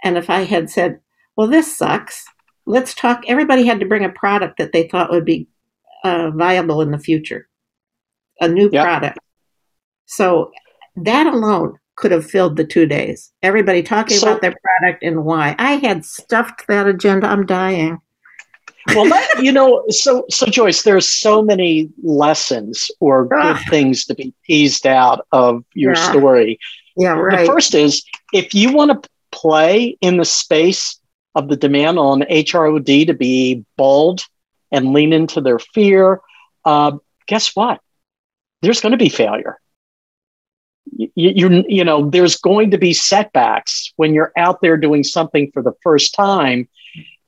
and 0.04 0.18
if 0.18 0.30
I 0.30 0.42
had 0.42 0.70
said, 0.70 1.00
well, 1.36 1.48
this 1.48 1.78
sucks, 1.78 2.26
let's 2.66 2.96
talk, 2.96 3.24
everybody 3.28 3.66
had 3.66 3.80
to 3.80 3.86
bring 3.86 4.04
a 4.04 4.10
product 4.10 4.58
that 4.58 4.74
they 4.74 4.88
thought 4.88 5.12
would 5.12 5.26
be 5.26 5.48
uh, 6.04 6.32
viable 6.32 6.82
in 6.82 6.90
the 6.90 6.98
future, 6.98 7.48
a 8.42 8.48
new 8.48 8.70
yep. 8.74 8.84
product. 8.84 9.20
So 10.08 10.52
that 10.96 11.28
alone 11.28 11.78
could 11.98 12.12
have 12.12 12.26
filled 12.26 12.58
the 12.58 12.66
two 12.66 12.88
days. 12.88 13.32
Everybody 13.44 13.84
talking 13.84 14.18
so, 14.18 14.28
about 14.28 14.42
their 14.42 14.56
product 14.64 15.04
and 15.04 15.24
why. 15.24 15.56
I 15.60 15.74
had 15.74 16.04
stuffed 16.04 16.66
that 16.68 16.88
agenda. 16.88 17.28
I'm 17.28 17.46
dying. 17.46 18.00
well, 18.96 19.06
that, 19.06 19.44
you 19.44 19.52
know, 19.52 19.84
so 19.90 20.26
so 20.30 20.48
Joyce, 20.48 20.82
there's 20.82 21.10
so 21.10 21.44
many 21.44 21.92
lessons 22.02 22.90
or 23.00 23.26
good 23.28 23.58
things 23.70 24.06
to 24.06 24.16
be 24.16 24.34
teased 24.46 24.88
out 24.88 25.28
of 25.32 25.64
your 25.74 25.94
yeah. 25.94 26.12
story. 26.12 26.60
Yeah, 26.98 27.12
right. 27.12 27.42
The 27.42 27.46
first 27.46 27.76
is 27.76 28.04
if 28.34 28.54
you 28.54 28.74
want 28.74 29.04
to 29.04 29.10
play 29.32 29.98
in 30.02 30.18
the 30.18 30.26
space 30.26 31.00
of 31.36 31.48
the 31.48 31.56
demand 31.56 32.00
on 32.00 32.22
HROD 32.22 33.08
to 33.08 33.14
be 33.14 33.64
bold 33.78 34.22
and 34.72 34.94
lean 34.94 35.14
into 35.14 35.40
their 35.40 35.60
fear, 35.60 36.22
uh, 36.66 36.98
guess 37.28 37.56
what? 37.56 37.80
There's 38.64 38.82
going 38.82 38.94
to 38.94 38.98
be 38.98 39.10
failure. 39.10 39.58
You, 40.92 41.10
you, 41.16 41.66
you 41.68 41.84
know, 41.84 42.10
there's 42.10 42.38
going 42.38 42.72
to 42.72 42.78
be 42.78 42.94
setbacks 42.94 43.94
when 43.98 44.14
you're 44.14 44.32
out 44.36 44.62
there 44.62 44.78
doing 44.78 45.04
something 45.04 45.52
for 45.52 45.62
the 45.62 45.74
first 45.84 46.16
time. 46.16 46.68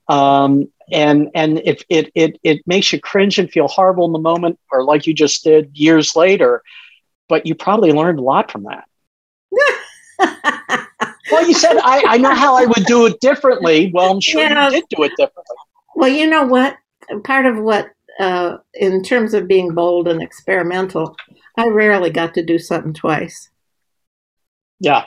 Um, 0.07 0.71
and 0.91 1.29
and 1.35 1.61
if 1.65 1.83
it, 1.88 2.11
it 2.15 2.39
it 2.41 2.61
makes 2.65 2.91
you 2.91 2.99
cringe 2.99 3.38
and 3.38 3.51
feel 3.51 3.67
horrible 3.67 4.07
in 4.07 4.11
the 4.11 4.17
moment, 4.17 4.57
or 4.71 4.83
like 4.83 5.05
you 5.05 5.13
just 5.13 5.43
did 5.43 5.69
years 5.77 6.15
later, 6.15 6.63
but 7.27 7.45
you 7.45 7.53
probably 7.53 7.91
learned 7.91 8.17
a 8.17 8.23
lot 8.23 8.49
from 8.49 8.63
that 8.63 8.88
well, 11.31 11.47
you 11.47 11.53
said 11.53 11.77
I, 11.77 12.03
I 12.07 12.17
know 12.17 12.33
how 12.33 12.55
I 12.55 12.65
would 12.65 12.85
do 12.85 13.05
it 13.05 13.19
differently. 13.21 13.91
Well, 13.93 14.11
I'm 14.11 14.21
sure 14.21 14.41
yeah. 14.41 14.65
you 14.69 14.71
did 14.71 14.83
do 14.89 15.03
it 15.03 15.11
differently. 15.17 15.55
Well, 15.95 16.09
you 16.09 16.27
know 16.27 16.45
what? 16.45 16.77
Part 17.23 17.45
of 17.45 17.57
what, 17.57 17.89
uh, 18.19 18.57
in 18.73 19.03
terms 19.03 19.33
of 19.33 19.47
being 19.47 19.73
bold 19.73 20.07
and 20.07 20.21
experimental, 20.21 21.15
I 21.57 21.67
rarely 21.67 22.09
got 22.09 22.33
to 22.35 22.45
do 22.45 22.59
something 22.59 22.93
twice. 22.93 23.49
Yeah. 24.79 25.05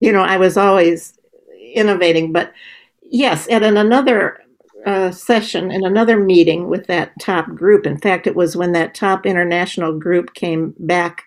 You 0.00 0.12
know, 0.12 0.22
I 0.22 0.36
was 0.36 0.56
always 0.56 1.18
innovating, 1.74 2.32
but 2.32 2.52
yes, 3.02 3.48
at 3.50 3.62
an, 3.62 3.76
another 3.76 4.38
uh, 4.86 5.10
session, 5.10 5.70
in 5.70 5.84
another 5.84 6.18
meeting 6.18 6.68
with 6.68 6.86
that 6.86 7.12
top 7.20 7.46
group, 7.48 7.86
in 7.86 7.98
fact, 7.98 8.26
it 8.26 8.34
was 8.34 8.56
when 8.56 8.72
that 8.72 8.94
top 8.94 9.26
international 9.26 9.98
group 9.98 10.34
came 10.34 10.74
back 10.78 11.24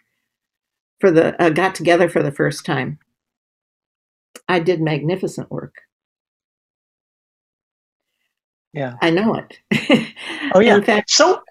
for 0.99 1.11
the, 1.11 1.41
uh, 1.41 1.49
got 1.49 1.75
together 1.75 2.09
for 2.09 2.23
the 2.23 2.31
first 2.31 2.65
time 2.65 2.99
I 4.47 4.59
did 4.59 4.81
magnificent 4.81 5.51
work. 5.51 5.75
Yeah. 8.75 8.95
I 9.01 9.09
know 9.09 9.35
it. 9.35 9.59
Oh, 10.53 10.59
yeah. 10.59 10.75
in 10.75 10.83
fact, 10.83 11.09
so 11.09 11.41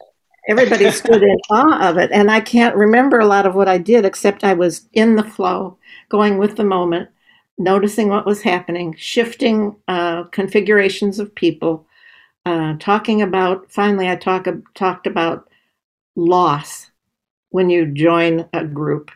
everybody 0.48 0.90
stood 0.90 1.22
in 1.22 1.36
awe 1.50 1.88
of 1.88 1.96
it. 1.98 2.10
And 2.12 2.30
I 2.30 2.40
can't 2.40 2.76
remember 2.76 3.18
a 3.18 3.26
lot 3.26 3.46
of 3.46 3.54
what 3.54 3.68
I 3.68 3.78
did, 3.78 4.04
except 4.04 4.44
I 4.44 4.54
was 4.54 4.88
in 4.92 5.16
the 5.16 5.24
flow, 5.24 5.78
going 6.10 6.38
with 6.38 6.56
the 6.56 6.64
moment, 6.64 7.08
noticing 7.58 8.08
what 8.08 8.26
was 8.26 8.42
happening, 8.42 8.94
shifting 8.96 9.76
uh, 9.88 10.24
configurations 10.24 11.18
of 11.18 11.34
people, 11.34 11.86
uh, 12.46 12.74
talking 12.78 13.22
about, 13.22 13.70
finally, 13.70 14.08
I 14.08 14.16
talk, 14.16 14.46
talked 14.74 15.06
about 15.06 15.48
loss 16.14 16.90
when 17.50 17.70
you 17.70 17.86
join 17.86 18.48
a 18.52 18.64
group, 18.64 19.10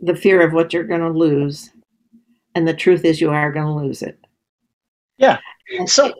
the 0.00 0.14
fear 0.14 0.40
of 0.40 0.52
what 0.52 0.72
you're 0.72 0.84
going 0.84 1.00
to 1.00 1.10
lose 1.10 1.71
and 2.54 2.66
the 2.66 2.74
truth 2.74 3.04
is 3.04 3.20
you 3.20 3.30
are 3.30 3.52
going 3.52 3.66
to 3.66 3.72
lose 3.72 4.02
it. 4.02 4.18
Yeah. 5.18 5.38
So, 5.86 6.12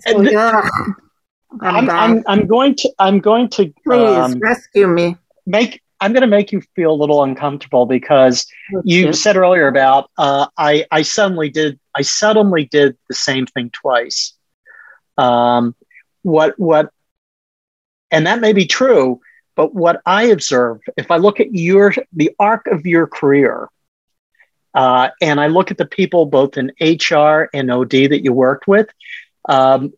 so 0.00 0.38
uh, 0.38 0.62
I'm, 1.60 1.90
I'm, 1.90 2.24
I'm, 2.26 2.46
going 2.46 2.74
to 2.76 2.92
I'm 2.98 3.20
going 3.20 3.48
to 3.50 3.72
please 3.84 4.16
um, 4.16 4.38
rescue 4.38 4.86
me. 4.86 5.16
Make 5.46 5.82
I'm 6.00 6.12
going 6.12 6.22
to 6.22 6.26
make 6.26 6.52
you 6.52 6.60
feel 6.74 6.92
a 6.92 6.94
little 6.94 7.22
uncomfortable 7.22 7.86
because 7.86 8.46
you 8.84 9.12
said 9.12 9.36
earlier 9.36 9.66
about 9.66 10.10
uh, 10.18 10.46
I 10.58 10.86
I 10.90 11.02
suddenly 11.02 11.48
did 11.50 11.78
I 11.94 12.02
suddenly 12.02 12.66
did 12.66 12.96
the 13.08 13.14
same 13.14 13.46
thing 13.46 13.70
twice. 13.70 14.34
Um, 15.16 15.74
what 16.22 16.58
what, 16.58 16.90
and 18.10 18.26
that 18.26 18.40
may 18.40 18.52
be 18.52 18.66
true, 18.66 19.20
but 19.54 19.74
what 19.74 20.02
I 20.04 20.24
observe, 20.24 20.80
if 20.96 21.10
I 21.10 21.16
look 21.16 21.40
at 21.40 21.54
your 21.54 21.94
the 22.12 22.32
arc 22.38 22.66
of 22.66 22.84
your 22.84 23.06
career, 23.06 23.70
uh, 24.76 25.08
and 25.22 25.40
I 25.40 25.46
look 25.46 25.70
at 25.70 25.78
the 25.78 25.86
people 25.86 26.26
both 26.26 26.58
in 26.58 26.70
HR 26.80 27.48
and 27.54 27.70
OD 27.70 27.90
that 27.90 28.22
you 28.22 28.32
worked 28.32 28.68
with. 28.68 28.88
Um, 29.48 29.92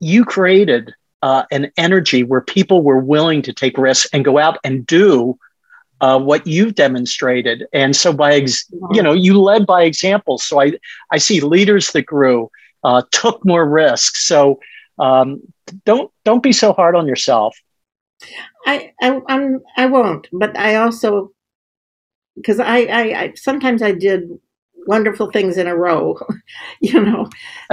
you 0.00 0.24
created 0.24 0.92
uh, 1.22 1.44
an 1.52 1.70
energy 1.76 2.24
where 2.24 2.40
people 2.40 2.82
were 2.82 2.98
willing 2.98 3.42
to 3.42 3.52
take 3.52 3.78
risks 3.78 4.08
and 4.12 4.24
go 4.24 4.38
out 4.38 4.58
and 4.64 4.84
do 4.84 5.38
uh, 6.00 6.18
what 6.18 6.46
you've 6.46 6.74
demonstrated. 6.74 7.64
And 7.72 7.94
so, 7.94 8.12
by 8.12 8.34
ex- 8.34 8.66
you 8.90 9.02
know, 9.02 9.12
you 9.12 9.40
led 9.40 9.66
by 9.66 9.84
example. 9.84 10.38
So 10.38 10.60
I 10.60 10.72
I 11.12 11.18
see 11.18 11.40
leaders 11.40 11.92
that 11.92 12.02
grew, 12.02 12.50
uh, 12.82 13.02
took 13.12 13.44
more 13.46 13.66
risks. 13.66 14.26
So 14.26 14.58
um, 14.98 15.40
don't 15.86 16.10
don't 16.24 16.42
be 16.42 16.52
so 16.52 16.72
hard 16.72 16.96
on 16.96 17.06
yourself. 17.06 17.56
I, 18.66 18.92
I 19.00 19.20
I'm 19.28 19.60
I 19.76 19.86
won't, 19.86 20.28
but 20.32 20.58
I 20.58 20.74
also 20.74 21.30
because 22.36 22.60
I, 22.60 22.78
I, 22.80 23.00
I 23.22 23.32
sometimes 23.34 23.82
I 23.82 23.92
did 23.92 24.28
wonderful 24.86 25.30
things 25.30 25.56
in 25.56 25.66
a 25.66 25.76
row, 25.76 26.18
you 26.80 27.00
know. 27.00 27.28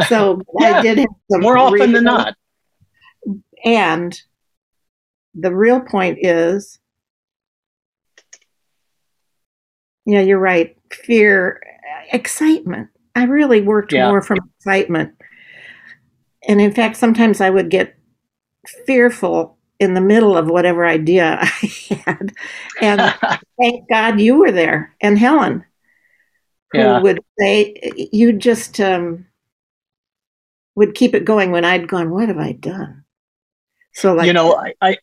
So 0.07 0.41
yeah, 0.59 0.79
I 0.79 0.81
did 0.81 0.97
have 0.99 1.07
some 1.31 1.41
more 1.41 1.57
often 1.57 1.79
real, 1.79 1.91
than 1.91 2.03
not. 2.03 2.35
And 3.63 4.19
the 5.35 5.53
real 5.53 5.81
point 5.81 6.19
is, 6.21 6.79
yeah, 10.05 10.21
you're 10.21 10.39
right. 10.39 10.75
Fear, 10.91 11.61
excitement. 12.11 12.89
I 13.15 13.25
really 13.25 13.61
worked 13.61 13.93
yeah. 13.93 14.09
more 14.09 14.21
from 14.21 14.39
excitement. 14.57 15.13
And 16.47 16.59
in 16.59 16.71
fact, 16.71 16.97
sometimes 16.97 17.39
I 17.39 17.49
would 17.49 17.69
get 17.69 17.95
fearful 18.85 19.57
in 19.81 19.95
the 19.95 20.01
middle 20.01 20.37
of 20.37 20.47
whatever 20.47 20.85
idea 20.85 21.39
I 21.41 22.03
had. 22.05 22.33
And 22.79 23.01
thank 23.59 23.89
God 23.89 24.21
you 24.21 24.35
were 24.35 24.51
there 24.51 24.95
and 25.01 25.17
Helen, 25.17 25.65
who 26.71 26.79
yeah. 26.79 26.99
would 26.99 27.19
say, 27.37 27.91
you 28.13 28.33
just 28.33 28.79
um, 28.79 29.25
would 30.75 30.93
keep 30.93 31.15
it 31.15 31.25
going 31.25 31.49
when 31.51 31.65
I'd 31.65 31.87
gone, 31.87 32.11
what 32.11 32.29
have 32.29 32.37
I 32.37 32.51
done? 32.51 33.03
So, 33.93 34.13
like, 34.13 34.27
you 34.27 34.33
know, 34.33 34.55
I, 34.55 34.73
I 34.81 34.97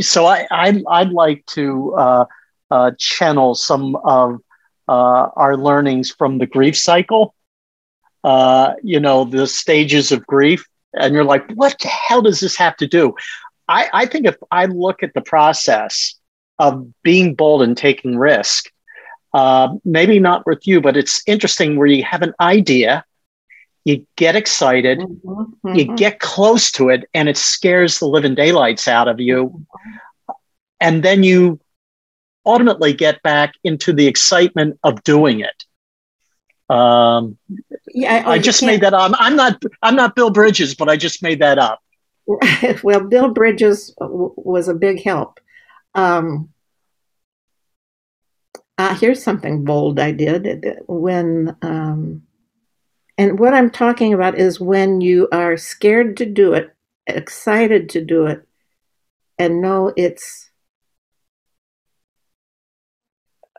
so 0.00 0.26
I, 0.26 0.46
I, 0.50 0.82
I'd 0.88 1.10
like 1.10 1.44
to 1.46 1.94
uh, 1.94 2.24
uh, 2.70 2.90
channel 2.98 3.54
some 3.54 3.96
of 3.96 4.40
uh, 4.88 5.28
our 5.34 5.56
learnings 5.56 6.10
from 6.10 6.36
the 6.36 6.46
grief 6.46 6.76
cycle. 6.78 7.34
Uh, 8.22 8.74
you 8.82 9.00
know, 9.00 9.24
the 9.24 9.46
stages 9.46 10.12
of 10.12 10.24
grief 10.26 10.64
and 10.94 11.14
you're 11.14 11.24
like, 11.24 11.50
what 11.52 11.76
the 11.80 11.88
hell 11.88 12.22
does 12.22 12.40
this 12.40 12.56
have 12.56 12.76
to 12.76 12.86
do? 12.86 13.14
I, 13.68 13.88
I 13.92 14.06
think 14.06 14.26
if 14.26 14.36
I 14.50 14.66
look 14.66 15.02
at 15.02 15.14
the 15.14 15.20
process 15.20 16.14
of 16.58 16.86
being 17.02 17.34
bold 17.34 17.62
and 17.62 17.76
taking 17.76 18.18
risk, 18.18 18.70
uh, 19.34 19.74
maybe 19.84 20.18
not 20.18 20.46
with 20.46 20.66
you, 20.66 20.80
but 20.80 20.96
it's 20.96 21.22
interesting 21.26 21.76
where 21.76 21.86
you 21.86 22.04
have 22.04 22.22
an 22.22 22.34
idea, 22.40 23.04
you 23.84 24.06
get 24.16 24.36
excited, 24.36 24.98
mm-hmm, 24.98 25.30
mm-hmm. 25.66 25.74
you 25.74 25.96
get 25.96 26.20
close 26.20 26.70
to 26.72 26.90
it, 26.90 27.08
and 27.14 27.28
it 27.28 27.36
scares 27.36 27.98
the 27.98 28.06
living 28.06 28.34
daylights 28.34 28.86
out 28.88 29.08
of 29.08 29.20
you. 29.20 29.44
Mm-hmm. 29.46 30.32
And 30.80 31.02
then 31.02 31.22
you 31.22 31.60
ultimately 32.44 32.92
get 32.92 33.22
back 33.22 33.54
into 33.64 33.92
the 33.92 34.06
excitement 34.06 34.78
of 34.82 35.02
doing 35.04 35.40
it. 35.40 35.64
Um, 36.68 37.38
yeah, 37.94 38.24
I 38.26 38.38
just 38.38 38.62
made 38.62 38.80
that 38.80 38.94
up. 38.94 39.12
I'm 39.18 39.36
not. 39.36 39.62
I'm 39.82 39.94
not 39.94 40.16
Bill 40.16 40.30
Bridges, 40.30 40.74
but 40.74 40.88
I 40.88 40.96
just 40.96 41.22
made 41.22 41.40
that 41.40 41.58
up. 41.58 41.80
well, 42.82 43.00
Bill 43.00 43.30
Bridges 43.30 43.94
w- 44.00 44.34
was 44.36 44.68
a 44.68 44.74
big 44.74 45.02
help. 45.02 45.40
Um, 45.94 46.50
uh, 48.78 48.94
here's 48.94 49.22
something 49.22 49.64
bold 49.64 50.00
I 50.00 50.12
did 50.12 50.78
when, 50.86 51.56
um, 51.62 52.22
and 53.18 53.38
what 53.38 53.54
I'm 53.54 53.70
talking 53.70 54.14
about 54.14 54.38
is 54.38 54.60
when 54.60 55.00
you 55.00 55.28
are 55.32 55.56
scared 55.56 56.16
to 56.18 56.26
do 56.26 56.54
it, 56.54 56.74
excited 57.06 57.88
to 57.90 58.04
do 58.04 58.26
it, 58.26 58.46
and 59.38 59.60
know 59.60 59.92
it's 59.96 60.50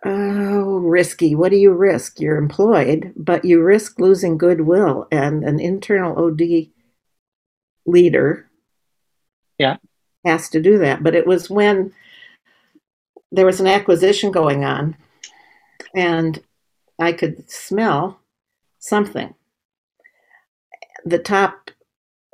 oh, 0.06 0.80
risky. 0.80 1.36
What 1.36 1.52
do 1.52 1.58
you 1.58 1.72
risk? 1.72 2.20
You're 2.20 2.38
employed, 2.38 3.14
but 3.16 3.46
you 3.46 3.62
risk 3.62 4.00
losing 4.00 4.38
goodwill 4.38 5.08
and 5.12 5.44
an 5.44 5.60
internal 5.60 6.18
OD 6.18 6.70
leader. 7.86 8.50
Yeah. 9.64 9.78
Has 10.26 10.50
to 10.50 10.62
do 10.62 10.78
that. 10.80 11.04
But 11.04 11.16
it 11.16 11.26
was 11.26 11.50
when 11.50 11.94
there 13.32 13.46
was 13.46 13.60
an 13.60 13.68
acquisition 13.68 14.32
going 14.32 14.64
on 14.66 14.96
and 15.96 16.42
I 17.00 17.14
could 17.14 17.50
smell 17.50 18.20
something. 18.80 19.34
The 21.06 21.20
top 21.20 21.72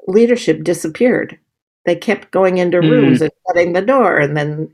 leadership 0.07 0.63
disappeared. 0.63 1.39
They 1.85 1.95
kept 1.95 2.31
going 2.31 2.57
into 2.57 2.79
mm. 2.79 2.89
rooms 2.89 3.21
and 3.21 3.31
shutting 3.47 3.73
the 3.73 3.81
door, 3.81 4.17
and 4.17 4.35
then 4.35 4.73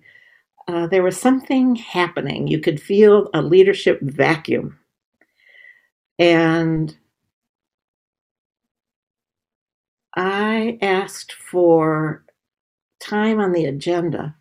uh, 0.68 0.88
there 0.88 1.04
was 1.04 1.20
something 1.20 1.76
happening. 1.76 2.48
You 2.48 2.60
could 2.60 2.82
feel 2.82 3.30
a 3.34 3.42
leadership 3.42 4.02
vacuum. 4.02 4.80
And 6.18 6.96
I 10.16 10.78
asked 10.82 11.34
for 11.34 12.25
time 13.00 13.40
on 13.40 13.52
the 13.52 13.66
agenda 13.66 14.36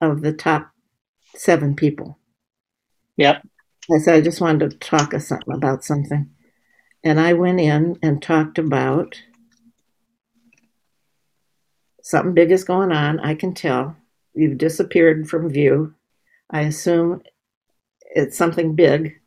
of 0.00 0.22
the 0.22 0.32
top 0.32 0.70
seven 1.34 1.74
people. 1.74 2.18
Yep. 3.16 3.46
I 3.92 3.98
said, 3.98 4.14
I 4.14 4.20
just 4.20 4.40
wanted 4.40 4.70
to 4.70 4.78
talk 4.78 5.12
something, 5.20 5.54
about 5.54 5.84
something. 5.84 6.30
And 7.04 7.18
I 7.18 7.32
went 7.32 7.60
in 7.60 7.98
and 8.02 8.22
talked 8.22 8.58
about 8.58 9.20
something 12.02 12.34
big 12.34 12.52
is 12.52 12.64
going 12.64 12.92
on. 12.92 13.20
I 13.20 13.34
can 13.34 13.54
tell. 13.54 13.96
You've 14.34 14.58
disappeared 14.58 15.28
from 15.28 15.50
view. 15.50 15.94
I 16.50 16.62
assume 16.62 17.22
it's 18.02 18.36
something 18.36 18.74
big, 18.74 19.20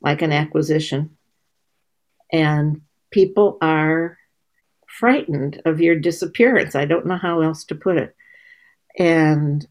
like 0.00 0.22
an 0.22 0.32
acquisition. 0.32 1.16
And 2.32 2.82
people 3.10 3.58
are 3.60 4.18
frightened 5.00 5.62
of 5.64 5.80
your 5.80 5.96
disappearance. 5.96 6.74
I 6.74 6.84
don't 6.84 7.06
know 7.06 7.16
how 7.16 7.40
else 7.40 7.64
to 7.64 7.74
put 7.74 7.96
it. 7.96 8.14
And 8.98 9.66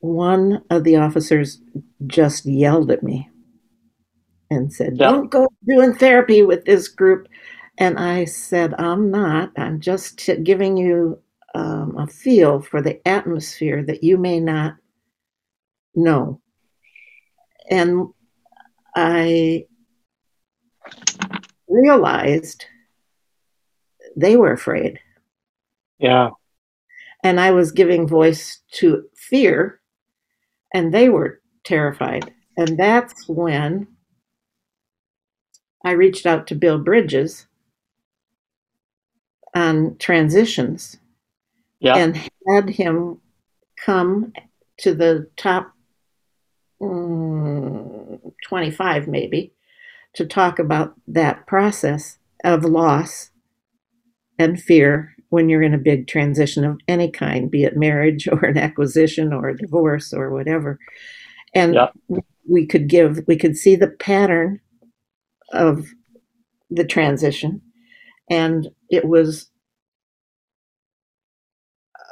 one 0.00 0.62
of 0.68 0.84
the 0.84 0.96
officers 0.96 1.62
just 2.06 2.44
yelled 2.44 2.90
at 2.90 3.02
me 3.02 3.30
and 4.50 4.70
said. 4.70 4.98
Don't 4.98 5.30
go 5.30 5.48
doing 5.66 5.94
therapy 5.94 6.42
with 6.42 6.66
this 6.66 6.88
group. 6.88 7.26
And 7.78 7.98
I 7.98 8.26
said, 8.26 8.74
I'm 8.78 9.10
not. 9.10 9.52
I'm 9.56 9.80
just 9.80 10.18
t- 10.18 10.36
giving 10.36 10.76
you 10.76 11.18
um, 11.54 11.96
a 11.98 12.06
feel 12.06 12.60
for 12.60 12.82
the 12.82 13.06
atmosphere 13.08 13.82
that 13.84 14.04
you 14.04 14.18
may 14.18 14.40
not 14.40 14.76
know. 15.94 16.40
And 17.70 18.08
I 18.94 19.66
realized 21.76 22.64
they 24.16 24.36
were 24.36 24.52
afraid. 24.52 24.98
Yeah. 25.98 26.30
And 27.22 27.40
I 27.40 27.50
was 27.52 27.72
giving 27.72 28.06
voice 28.06 28.60
to 28.72 29.04
fear 29.14 29.80
and 30.72 30.92
they 30.92 31.08
were 31.08 31.40
terrified. 31.64 32.32
And 32.56 32.78
that's 32.78 33.28
when 33.28 33.88
I 35.84 35.92
reached 35.92 36.26
out 36.26 36.46
to 36.48 36.54
Bill 36.54 36.78
Bridges 36.78 37.46
on 39.54 39.96
transitions 39.98 40.98
yeah. 41.80 41.96
and 41.96 42.16
had 42.48 42.68
him 42.68 43.20
come 43.84 44.32
to 44.78 44.94
the 44.94 45.28
top 45.36 45.72
mm, 46.80 48.20
25 48.46 49.08
maybe 49.08 49.52
to 50.16 50.26
talk 50.26 50.58
about 50.58 50.94
that 51.06 51.46
process 51.46 52.18
of 52.44 52.64
loss 52.64 53.30
and 54.38 54.60
fear 54.60 55.14
when 55.28 55.48
you're 55.48 55.62
in 55.62 55.74
a 55.74 55.78
big 55.78 56.06
transition 56.06 56.64
of 56.64 56.78
any 56.88 57.10
kind, 57.10 57.50
be 57.50 57.64
it 57.64 57.76
marriage 57.76 58.26
or 58.32 58.44
an 58.44 58.58
acquisition 58.58 59.32
or 59.32 59.48
a 59.48 59.56
divorce 59.56 60.12
or 60.12 60.30
whatever. 60.30 60.78
And 61.54 61.74
yeah. 61.74 61.88
we 62.46 62.66
could 62.66 62.88
give, 62.88 63.20
we 63.26 63.36
could 63.36 63.56
see 63.56 63.76
the 63.76 63.88
pattern 63.88 64.60
of 65.52 65.86
the 66.70 66.84
transition. 66.84 67.62
And 68.28 68.68
it 68.90 69.04
was, 69.04 69.50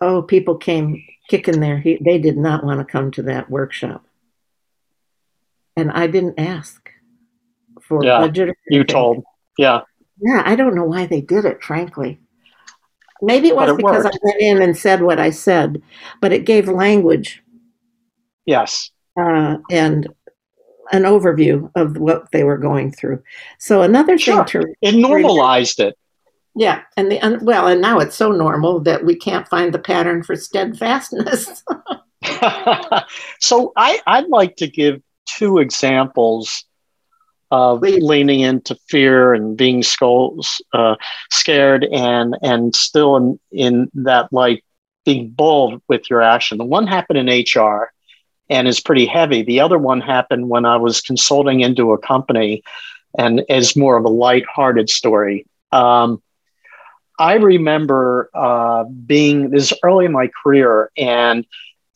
oh, 0.00 0.22
people 0.22 0.56
came 0.56 1.02
kicking 1.28 1.60
their 1.60 1.78
he, 1.78 1.98
they 2.04 2.18
did 2.18 2.36
not 2.36 2.64
want 2.64 2.80
to 2.80 2.84
come 2.84 3.10
to 3.12 3.22
that 3.22 3.50
workshop. 3.50 4.04
And 5.76 5.90
I 5.90 6.06
didn't 6.06 6.38
ask 6.38 6.83
for 7.86 8.04
yeah, 8.04 8.20
budget. 8.20 8.56
You 8.68 8.84
told. 8.84 9.24
Yeah. 9.58 9.82
Yeah, 10.20 10.42
I 10.44 10.56
don't 10.56 10.74
know 10.74 10.84
why 10.84 11.06
they 11.06 11.20
did 11.20 11.44
it, 11.44 11.62
frankly. 11.62 12.20
Maybe 13.20 13.48
it 13.48 13.56
was 13.56 13.70
it 13.70 13.76
because 13.76 14.04
worked. 14.04 14.16
I 14.16 14.18
went 14.22 14.40
in 14.40 14.62
and 14.62 14.76
said 14.76 15.02
what 15.02 15.18
I 15.18 15.30
said, 15.30 15.82
but 16.20 16.32
it 16.32 16.44
gave 16.44 16.68
language. 16.68 17.42
Yes. 18.46 18.90
Uh, 19.18 19.58
and 19.70 20.08
an 20.92 21.02
overview 21.02 21.70
of 21.74 21.96
what 21.96 22.30
they 22.32 22.44
were 22.44 22.58
going 22.58 22.92
through. 22.92 23.22
So 23.58 23.82
another 23.82 24.18
sure. 24.18 24.44
thing 24.44 24.62
to 24.62 24.74
it 24.82 24.94
normalized 24.94 25.80
it. 25.80 25.96
Yeah, 26.56 26.82
and 26.96 27.10
the 27.10 27.18
and, 27.18 27.42
well, 27.42 27.66
and 27.66 27.80
now 27.80 27.98
it's 27.98 28.14
so 28.14 28.30
normal 28.30 28.80
that 28.80 29.04
we 29.04 29.16
can't 29.16 29.48
find 29.48 29.74
the 29.74 29.78
pattern 29.78 30.22
for 30.22 30.36
steadfastness. 30.36 31.64
so 33.40 33.72
I 33.76 34.00
I'd 34.06 34.28
like 34.28 34.56
to 34.56 34.68
give 34.68 35.02
two 35.26 35.58
examples 35.58 36.64
of 37.54 37.82
leaning 37.82 38.40
into 38.40 38.74
fear 38.88 39.32
and 39.32 39.56
being 39.56 39.82
skulls, 39.82 40.60
uh, 40.72 40.96
scared 41.30 41.84
and 41.84 42.36
and 42.42 42.74
still 42.74 43.16
in, 43.16 43.38
in 43.52 43.90
that 43.94 44.32
like 44.32 44.64
being 45.04 45.30
bold 45.30 45.80
with 45.88 46.10
your 46.10 46.20
action. 46.20 46.58
The 46.58 46.64
one 46.64 46.86
happened 46.86 47.18
in 47.18 47.44
HR 47.44 47.92
and 48.50 48.66
is 48.66 48.80
pretty 48.80 49.06
heavy. 49.06 49.42
The 49.42 49.60
other 49.60 49.78
one 49.78 50.00
happened 50.00 50.48
when 50.48 50.64
I 50.64 50.76
was 50.76 51.00
consulting 51.00 51.60
into 51.60 51.92
a 51.92 51.98
company 51.98 52.62
and 53.16 53.42
is 53.48 53.76
more 53.76 53.96
of 53.96 54.04
a 54.04 54.08
light-hearted 54.08 54.90
story. 54.90 55.46
Um, 55.70 56.20
I 57.18 57.34
remember 57.34 58.30
uh, 58.34 58.84
being 58.84 59.50
this 59.50 59.70
is 59.70 59.78
early 59.84 60.06
in 60.06 60.12
my 60.12 60.28
career, 60.42 60.90
and 60.96 61.46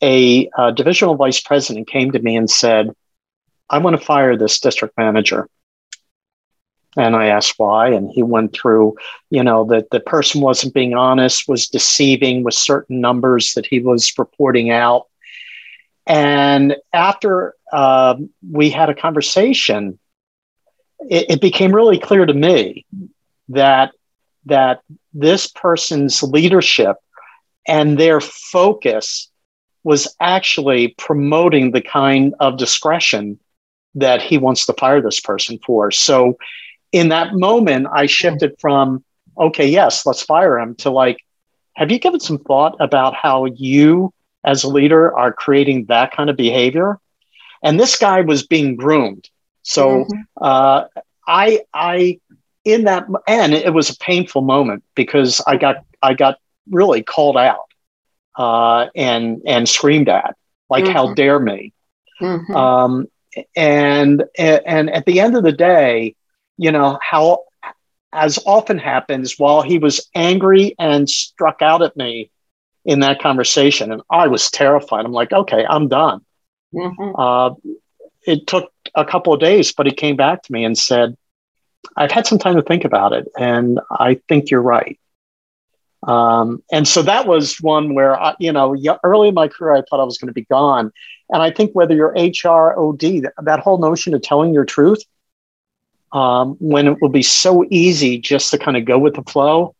a 0.01 0.49
uh, 0.57 0.71
divisional 0.71 1.15
vice 1.15 1.41
president 1.41 1.89
came 1.89 2.11
to 2.11 2.19
me 2.19 2.37
and 2.37 2.49
said, 2.49 2.95
I 3.69 3.77
want 3.79 3.99
to 3.99 4.05
fire 4.05 4.35
this 4.35 4.59
district 4.59 4.97
manager. 4.97 5.47
And 6.97 7.15
I 7.15 7.27
asked 7.27 7.53
why, 7.57 7.89
and 7.89 8.09
he 8.09 8.23
went 8.23 8.53
through, 8.53 8.95
you 9.29 9.43
know, 9.43 9.65
that 9.65 9.91
the 9.91 9.99
person 9.99 10.41
wasn't 10.41 10.73
being 10.73 10.95
honest, 10.95 11.47
was 11.47 11.67
deceiving 11.67 12.43
with 12.43 12.55
certain 12.55 12.99
numbers 12.99 13.53
that 13.53 13.65
he 13.65 13.79
was 13.79 14.11
reporting 14.17 14.71
out. 14.71 15.05
And 16.07 16.75
after 16.91 17.53
uh, 17.71 18.15
we 18.51 18.71
had 18.71 18.89
a 18.89 18.95
conversation, 18.95 19.99
it, 21.07 21.29
it 21.29 21.41
became 21.41 21.75
really 21.75 21.99
clear 21.99 22.25
to 22.25 22.33
me 22.33 22.85
that 23.49 23.91
that 24.45 24.81
this 25.13 25.47
person's 25.47 26.23
leadership 26.23 26.97
and 27.67 27.99
their 27.99 28.19
focus 28.19 29.29
was 29.83 30.15
actually 30.19 30.89
promoting 30.97 31.71
the 31.71 31.81
kind 31.81 32.33
of 32.39 32.57
discretion 32.57 33.39
that 33.95 34.21
he 34.21 34.37
wants 34.37 34.65
to 34.65 34.73
fire 34.73 35.01
this 35.01 35.19
person 35.19 35.59
for. 35.65 35.91
So 35.91 36.37
in 36.91 37.09
that 37.09 37.33
moment, 37.33 37.87
I 37.91 38.05
shifted 38.05 38.55
from, 38.59 39.03
okay, 39.37 39.67
yes, 39.67 40.05
let's 40.05 40.21
fire 40.21 40.59
him 40.59 40.75
to 40.75 40.89
like, 40.89 41.23
have 41.75 41.91
you 41.91 41.99
given 41.99 42.19
some 42.19 42.39
thought 42.39 42.75
about 42.79 43.15
how 43.15 43.45
you 43.45 44.13
as 44.43 44.63
a 44.63 44.69
leader 44.69 45.17
are 45.17 45.33
creating 45.33 45.85
that 45.85 46.11
kind 46.11 46.29
of 46.29 46.35
behavior? 46.35 46.99
And 47.63 47.79
this 47.79 47.97
guy 47.97 48.21
was 48.21 48.45
being 48.45 48.75
groomed. 48.75 49.29
So 49.63 50.05
mm-hmm. 50.05 50.21
uh, 50.41 50.85
I, 51.27 51.61
I, 51.73 52.19
in 52.65 52.85
that, 52.85 53.07
and 53.27 53.53
it 53.53 53.73
was 53.73 53.89
a 53.89 53.97
painful 53.97 54.41
moment 54.41 54.83
because 54.95 55.41
I 55.47 55.57
got, 55.57 55.85
I 56.01 56.13
got 56.13 56.37
really 56.69 57.01
called 57.01 57.37
out 57.37 57.65
uh, 58.37 58.87
and 58.95 59.41
and 59.45 59.67
screamed 59.67 60.07
at, 60.07 60.35
like, 60.69 60.85
mm-hmm. 60.85 60.93
"How 60.93 61.13
dare 61.13 61.39
me!" 61.39 61.73
Mm-hmm. 62.21 62.55
Um, 62.55 63.07
and 63.55 64.23
and 64.37 64.89
at 64.89 65.05
the 65.05 65.19
end 65.19 65.35
of 65.35 65.43
the 65.43 65.51
day, 65.51 66.15
you 66.57 66.71
know 66.71 66.97
how 67.01 67.43
as 68.11 68.39
often 68.45 68.79
happens 68.79 69.37
while 69.37 69.61
he 69.61 69.77
was 69.77 70.09
angry 70.15 70.75
and 70.79 71.09
struck 71.09 71.61
out 71.61 71.81
at 71.81 71.95
me 71.95 72.31
in 72.85 73.01
that 73.01 73.21
conversation 73.21 73.91
and 73.91 74.01
i 74.09 74.25
was 74.25 74.49
terrified 74.49 75.05
i'm 75.05 75.11
like 75.11 75.31
okay 75.31 75.63
i'm 75.69 75.87
done 75.87 76.21
Mm-hmm. 76.73 77.15
Uh, 77.15 77.55
it 78.25 78.47
took 78.47 78.71
a 78.95 79.05
couple 79.05 79.33
of 79.33 79.39
days, 79.39 79.73
but 79.73 79.85
he 79.85 79.91
came 79.91 80.15
back 80.15 80.43
to 80.43 80.51
me 80.51 80.63
and 80.63 80.77
said, 80.77 81.15
I've 81.95 82.11
had 82.11 82.27
some 82.27 82.39
time 82.39 82.55
to 82.55 82.61
think 82.61 82.85
about 82.85 83.13
it, 83.13 83.27
and 83.37 83.79
I 83.89 84.19
think 84.27 84.51
you're 84.51 84.61
right. 84.61 84.99
Um, 86.03 86.63
and 86.71 86.87
so 86.87 87.01
that 87.01 87.27
was 87.27 87.57
one 87.57 87.93
where, 87.93 88.19
I, 88.19 88.35
you 88.39 88.51
know, 88.51 88.75
early 89.03 89.29
in 89.29 89.33
my 89.33 89.47
career, 89.47 89.75
I 89.75 89.83
thought 89.89 89.99
I 89.99 90.05
was 90.05 90.17
going 90.17 90.27
to 90.27 90.33
be 90.33 90.45
gone. 90.45 90.91
And 91.31 91.41
I 91.43 91.51
think 91.51 91.71
whether 91.73 91.95
you're 91.95 92.13
HR, 92.15 92.77
OD, 92.77 93.23
that, 93.43 93.59
whole 93.59 93.77
notion 93.77 94.13
of 94.13 94.21
telling 94.21 94.53
your 94.53 94.65
truth, 94.65 95.03
um, 96.11 96.55
when 96.59 96.87
it 96.87 97.01
will 97.01 97.09
be 97.09 97.21
so 97.21 97.65
easy 97.69 98.17
just 98.17 98.49
to 98.51 98.57
kind 98.57 98.75
of 98.75 98.85
go 98.85 98.97
with 98.97 99.13
the 99.13 99.23
flow, 99.23 99.75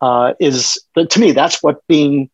uh, 0.00 0.34
is 0.40 0.82
to 0.96 1.20
me, 1.20 1.32
that's 1.32 1.62
what 1.62 1.86
being 1.86 2.30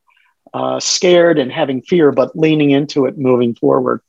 uh, 0.54 0.80
scared 0.80 1.38
and 1.38 1.52
having 1.52 1.82
fear, 1.82 2.12
but 2.12 2.36
leaning 2.36 2.70
into 2.70 3.06
it, 3.06 3.18
moving 3.18 3.54
forward. 3.54 4.00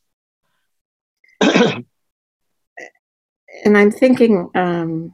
and 1.42 1.86
I'm 3.66 3.92
thinking, 3.92 4.50
um, 4.56 5.14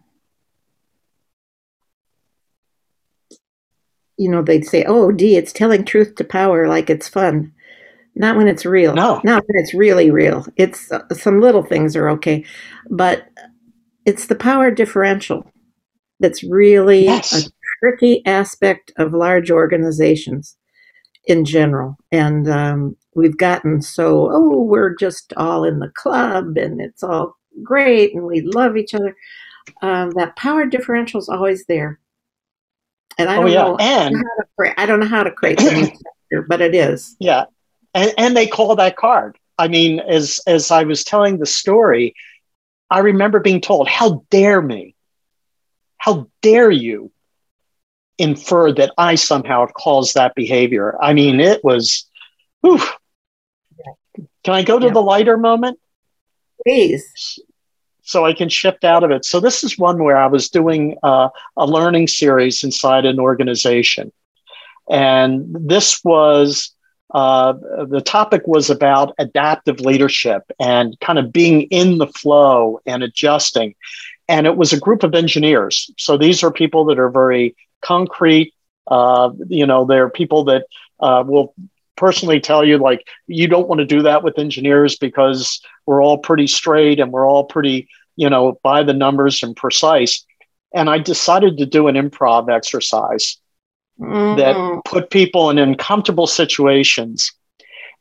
you 4.18 4.30
know, 4.30 4.44
they'd 4.44 4.68
say, 4.68 4.84
"Oh, 4.84 5.12
D, 5.12 5.36
it's 5.36 5.54
telling 5.54 5.84
truth 5.84 6.16
to 6.16 6.24
power 6.24 6.68
like 6.68 6.90
it's 6.90 7.08
fun." 7.08 7.54
Not 8.16 8.38
when 8.38 8.48
it's 8.48 8.66
real. 8.66 8.94
No. 8.94 9.22
Not 9.24 9.44
when 9.48 9.62
it's 9.62 9.74
really 9.74 10.12
real. 10.12 10.46
It's 10.58 10.92
uh, 10.92 11.08
some 11.14 11.40
little 11.40 11.64
things 11.64 11.96
are 11.96 12.10
okay, 12.10 12.44
but 12.90 13.28
it's 14.06 14.28
the 14.28 14.36
power 14.36 14.72
differential 14.72 15.50
that's 16.20 16.44
really 16.44 17.06
yes. 17.06 17.48
a 17.48 17.52
tricky 17.82 18.26
aspect 18.26 18.92
of 18.98 19.14
large 19.14 19.50
organizations 19.50 20.58
in 21.26 21.46
general. 21.46 21.98
And 22.12 22.50
um, 22.50 22.96
we've 23.16 23.38
gotten 23.38 23.82
so, 23.82 24.30
oh, 24.32 24.62
we're 24.64 24.96
just 24.96 25.34
all 25.38 25.64
in 25.64 25.80
the 25.80 25.92
club 25.96 26.58
and 26.58 26.82
it's 26.82 27.04
all 27.04 27.38
great 27.64 28.14
and 28.14 28.26
we 28.26 28.42
love 28.42 28.78
each 28.78 28.94
other. 28.94 29.16
Um, 29.82 30.12
that 30.12 30.36
power 30.36 30.66
differential 30.66 31.20
is 31.20 31.30
always 31.30 31.66
there. 31.66 32.00
And 33.18 33.30
I 33.30 33.38
oh, 33.38 33.42
don't, 33.42 33.50
oh, 33.50 33.54
yeah. 33.54 33.64
know, 33.64 33.78
and, 33.80 34.16
how 34.16 34.22
to 34.22 34.48
create, 34.58 34.76
I 34.78 34.86
don't 34.86 35.00
know 35.00 35.06
how 35.06 35.24
to 35.24 35.32
create 35.32 35.58
the 35.58 35.72
new 35.72 35.86
sector, 35.86 36.46
but 36.48 36.62
it 36.62 36.74
is. 36.74 37.16
Yeah. 37.20 37.46
And, 37.94 38.14
and 38.18 38.38
they 38.38 38.48
call 38.48 38.76
that 38.76 38.96
card. 38.96 39.38
I 39.58 39.68
mean, 39.68 40.00
as, 40.00 40.40
as 40.48 40.72
I 40.72 40.84
was 40.84 41.04
telling 41.04 41.38
the 41.38 41.46
story, 41.46 42.16
I 42.90 43.00
remember 43.00 43.40
being 43.40 43.62
told, 43.62 43.88
how 43.88 44.26
dare 44.30 44.62
me? 44.62 44.96
How 45.98 46.28
dare 46.42 46.72
you 46.72 47.12
infer 48.22 48.72
that 48.74 48.92
I 48.98 49.16
somehow 49.16 49.66
caused 49.68 50.14
that 50.14 50.36
behavior. 50.36 50.96
I 51.02 51.14
mean, 51.14 51.40
it 51.40 51.64
was, 51.64 52.10
whew. 52.62 52.80
Can 54.44 54.54
I 54.54 54.64
go 54.64 54.78
to 54.80 54.88
yeah. 54.88 54.94
the 54.94 55.02
lighter 55.02 55.38
moment? 55.38 55.80
Please. 56.64 57.40
So 58.04 58.26
I 58.26 58.34
can 58.34 58.50
shift 58.50 58.84
out 58.84 59.04
of 59.04 59.12
it. 59.12 59.26
So 59.26 59.40
this 59.40 59.64
is 59.64 59.78
one 59.78 60.04
where 60.04 60.18
I 60.18 60.28
was 60.28 60.50
doing 60.50 60.98
uh, 61.02 61.30
a 61.58 61.66
learning 61.66 62.08
series 62.08 62.64
inside 62.64 63.06
an 63.06 63.20
organization. 63.20 64.12
And 64.90 65.56
this 65.60 66.04
was 66.04 66.76
uh, 67.14 67.54
the 67.86 68.02
topic 68.02 68.44
was 68.46 68.70
about 68.70 69.14
adaptive 69.20 69.82
leadership 69.82 70.44
and 70.60 70.98
kind 71.02 71.20
of 71.20 71.32
being 71.32 71.64
in 71.64 71.98
the 71.98 72.08
flow 72.08 72.80
and 72.86 73.04
adjusting. 73.04 73.76
And 74.30 74.48
it 74.48 74.56
was 74.56 74.72
a 74.72 74.80
group 74.80 75.04
of 75.04 75.14
engineers. 75.14 75.92
So 75.98 76.18
these 76.18 76.44
are 76.44 76.52
people 76.52 76.86
that 76.86 77.00
are 77.00 77.10
very 77.10 77.56
concrete. 77.82 78.54
Uh, 78.88 79.32
you 79.48 79.66
know, 79.66 79.86
they're 79.86 80.10
people 80.10 80.46
that 80.46 80.66
uh, 81.02 81.24
will 81.26 81.54
personally 81.98 82.40
tell 82.40 82.66
you 82.66 82.78
like 82.78 83.08
you 83.28 83.48
don't 83.48 83.68
want 83.68 83.80
to 83.80 83.86
do 83.86 84.02
that 84.02 84.24
with 84.24 84.40
engineers 84.40 84.96
because 84.96 85.62
we're 85.86 86.02
all 86.02 86.18
pretty 86.18 86.48
straight 86.48 87.00
and 87.00 87.12
we're 87.12 87.28
all 87.28 87.44
pretty 87.44 87.88
you 88.16 88.28
know 88.28 88.60
by 88.64 88.82
the 88.82 88.94
numbers 88.94 89.44
and 89.44 89.56
precise 89.56 90.26
and 90.74 90.90
i 90.90 90.98
decided 90.98 91.60
to 91.60 91.66
do 91.66 91.88
an 91.88 91.94
improv 91.96 92.50
exercise 92.50 93.38
mm-hmm. 94.00 94.38
that 94.40 94.82
put 94.86 95.10
people 95.10 95.50
in 95.50 95.58
uncomfortable 95.58 96.28
situations 96.28 97.32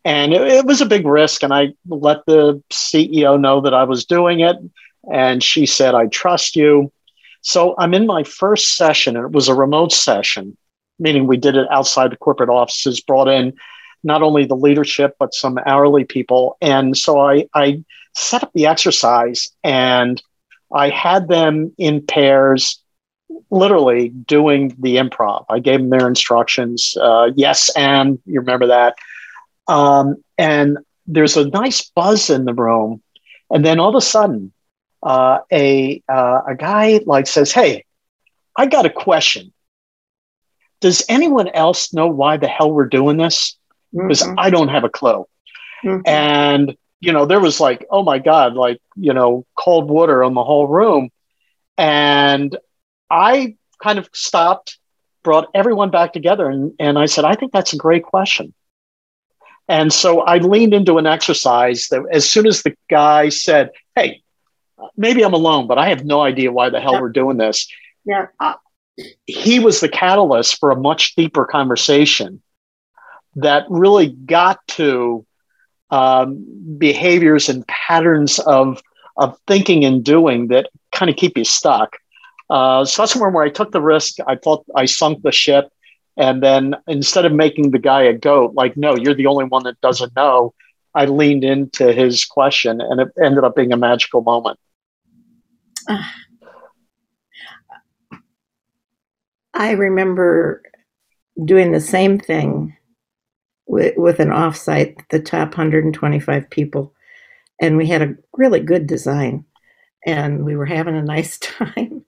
and 0.05 0.33
it, 0.33 0.41
it, 0.41 0.65
was 0.65 0.81
a 0.81 0.87
big 0.87 1.07
risk 1.07 1.43
and 1.43 1.53
i 1.53 1.69
let 1.89 2.25
the 2.27 2.63
ceo 2.73 3.39
know 3.39 3.61
that 3.61 3.75
i 3.75 3.85
was 3.85 4.05
doing 4.05 4.41
it 4.41 4.57
and 5.13 5.43
she 5.43 5.67
said 5.67 5.95
i 5.95 6.07
trust 6.07 6.57
you 6.57 6.91
so 7.43 7.75
I'm 7.79 7.95
in 7.95 8.07
my 8.07 8.23
first 8.23 8.77
session, 8.77 9.17
and 9.17 9.25
it 9.25 9.33
was 9.33 9.49
a 9.49 9.55
remote 9.55 9.93
session, 9.93 10.57
meaning 10.99 11.27
we 11.27 11.37
did 11.37 11.57
it 11.57 11.67
outside 11.71 12.13
the 12.13 12.17
corporate 12.17 12.51
offices, 12.51 13.01
brought 13.01 13.29
in 13.29 13.55
not 14.03 14.23
only 14.23 14.45
the 14.45 14.57
leadership, 14.57 15.17
but 15.19 15.35
some 15.35 15.59
hourly 15.67 16.05
people. 16.05 16.57
And 16.61 16.97
so 16.97 17.21
I, 17.21 17.47
I 17.55 17.83
set 18.15 18.43
up 18.43 18.53
the 18.55 18.67
exercise 18.67 19.51
and 19.63 20.23
I 20.75 20.89
had 20.91 21.29
them 21.29 21.73
in 21.79 22.05
pairs, 22.07 22.80
literally 23.51 24.09
doing 24.09 24.77
the 24.79 24.97
improv. 24.97 25.45
I 25.49 25.59
gave 25.59 25.81
them 25.81 25.91
their 25.91 26.09
instructions. 26.09 26.97
Uh, 27.01 27.31
yes, 27.35 27.71
and 27.77 28.19
you 28.27 28.41
remember 28.41 28.69
that. 28.69 28.97
Um, 29.69 30.17
and 30.39 30.79
there's 31.07 31.37
a 31.37 31.49
nice 31.49 31.89
buzz 31.91 32.31
in 32.31 32.45
the 32.45 32.55
room. 32.55 33.03
And 33.51 33.65
then 33.65 33.81
all 33.81 33.89
of 33.89 33.95
a 33.95 34.01
sudden, 34.01 34.53
uh, 35.03 35.39
a 35.53 36.03
uh, 36.09 36.41
a 36.49 36.55
guy 36.55 37.01
like 37.07 37.27
says, 37.27 37.53
"Hey, 37.53 37.85
I 38.57 38.67
got 38.67 38.87
a 38.87 38.91
question. 38.91 39.53
Does 40.81 41.05
anyone 41.09 41.49
else 41.49 41.93
know 41.93 42.07
why 42.07 42.37
the 42.37 42.49
hell 42.49 42.71
we're 42.71 42.87
doing 42.87 43.17
this? 43.17 43.57
Because 43.93 44.23
mm-hmm. 44.23 44.39
I 44.39 44.51
don't 44.51 44.69
have 44.69 44.85
a 44.85 44.89
clue." 44.89 45.27
Mm-hmm. 45.85 46.01
And 46.07 46.77
you 47.01 47.13
know, 47.13 47.27
there 47.27 47.41
was 47.41 47.61
like, 47.61 47.87
"Oh 47.91 48.03
my 48.03 48.19
god!" 48.19 48.55
Like 48.55 48.81
you 48.95 49.15
know, 49.15 49.47
cold 49.57 49.89
water 49.89 50.23
on 50.23 50.35
the 50.35 50.45
whole 50.45 50.69
room, 50.69 51.11
and 51.77 52.57
I 53.11 53.57
kind 53.83 53.99
of 53.99 54.09
stopped, 54.13 54.79
brought 55.23 55.49
everyone 55.55 55.91
back 55.91 56.13
together, 56.13 56.49
and 56.49 56.73
and 56.79 56.99
I 56.99 57.07
said, 57.07 57.25
"I 57.25 57.35
think 57.35 57.53
that's 57.53 57.73
a 57.73 57.77
great 57.77 58.05
question." 58.05 58.55
And 59.69 59.93
so 59.93 60.23
I 60.23 60.39
leaned 60.39 60.75
into 60.75 60.99
an 60.99 61.07
exercise 61.07 61.87
that 61.93 62.03
as 62.11 62.29
soon 62.29 62.49
as 62.49 62.63
the 62.63 62.75
guy 62.91 63.29
said, 63.29 63.71
Hey, 63.95 64.21
maybe 64.97 65.23
I'm 65.23 65.33
alone, 65.33 65.69
but 65.69 65.79
I 65.79 65.91
have 65.91 66.05
no 66.05 66.23
idea 66.23 66.51
why 66.51 66.71
the 66.71 66.81
hell 66.81 66.95
yeah. 66.95 67.01
we're 67.01 67.11
doing 67.11 67.37
this. 67.37 67.69
Yeah. 68.05 68.27
Uh, 68.41 68.55
he 69.27 69.61
was 69.61 69.81
the 69.81 69.89
catalyst 69.89 70.59
for 70.59 70.73
a 70.73 70.77
much 70.77 71.15
deeper 71.15 71.45
conversation 71.45 72.43
that 73.37 73.65
really 73.69 74.09
got 74.09 74.59
to 74.67 75.25
um, 75.91 76.45
behaviors 76.77 77.49
and 77.49 77.67
patterns 77.67 78.39
of 78.41 78.83
of 79.17 79.39
thinking 79.47 79.85
and 79.85 80.05
doing 80.05 80.49
that 80.49 80.71
kind 80.93 81.11
of 81.11 81.17
keep 81.17 81.37
you 81.37 81.45
stuck. 81.45 81.97
Uh, 82.51 82.85
so 82.85 83.03
that's 83.03 83.17
where, 83.17 83.31
where 83.31 83.45
I 83.45 83.49
took 83.49 83.71
the 83.71 83.81
risk. 83.81 84.17
I 84.27 84.35
thought 84.35 84.67
I 84.75 84.85
sunk 84.85 85.23
the 85.23 85.33
ship. 85.33 85.71
And 86.17 86.43
then 86.43 86.75
instead 86.89 87.25
of 87.25 87.33
making 87.33 87.71
the 87.71 87.79
guy 87.79 88.03
a 88.03 88.13
goat, 88.13 88.55
like, 88.55 88.77
no, 88.77 88.97
you're 88.97 89.15
the 89.15 89.27
only 89.27 89.45
one 89.45 89.63
that 89.63 89.81
doesn't 89.81 90.15
know, 90.17 90.53
I 90.95 91.05
leaned 91.05 91.45
into 91.45 91.93
his 91.93 92.25
question 92.25 92.81
and 92.81 93.01
it 93.01 93.09
ended 93.23 93.45
up 93.45 93.55
being 93.55 93.73
a 93.73 93.77
magical 93.77 94.23
moment. 94.23 94.59
I 99.55 99.73
remember 99.73 100.63
doing 101.45 101.73
the 101.73 101.81
same 101.81 102.19
thing 102.19 102.77
with, 103.67 103.97
with 103.97 104.21
an 104.21 104.31
offsite, 104.31 104.97
the 105.11 105.21
top 105.21 105.51
125 105.51 106.51
people, 106.51 106.95
and 107.61 107.77
we 107.77 107.87
had 107.87 108.03
a 108.03 108.15
really 108.33 108.61
good 108.61 108.87
design, 108.87 109.45
and 110.07 110.45
we 110.45 110.57
were 110.57 110.67
having 110.67 110.97
a 110.97 111.03
nice 111.03 111.39
time. 111.41 112.00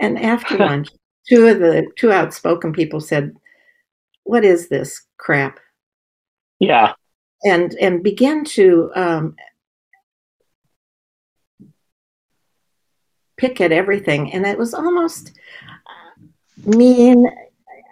And 0.00 0.18
after 0.18 0.56
lunch, 0.58 0.88
two 1.28 1.46
of 1.46 1.58
the 1.58 1.86
two 1.96 2.12
outspoken 2.12 2.72
people 2.72 3.00
said, 3.00 3.34
"What 4.24 4.44
is 4.44 4.68
this 4.68 5.02
crap?" 5.16 5.58
Yeah, 6.60 6.94
and 7.44 7.74
and 7.80 8.02
began 8.02 8.44
to 8.44 8.90
um, 8.94 9.36
pick 13.36 13.60
at 13.60 13.72
everything. 13.72 14.32
And 14.32 14.46
it 14.46 14.58
was 14.58 14.74
almost 14.74 15.32
mean. 16.64 17.26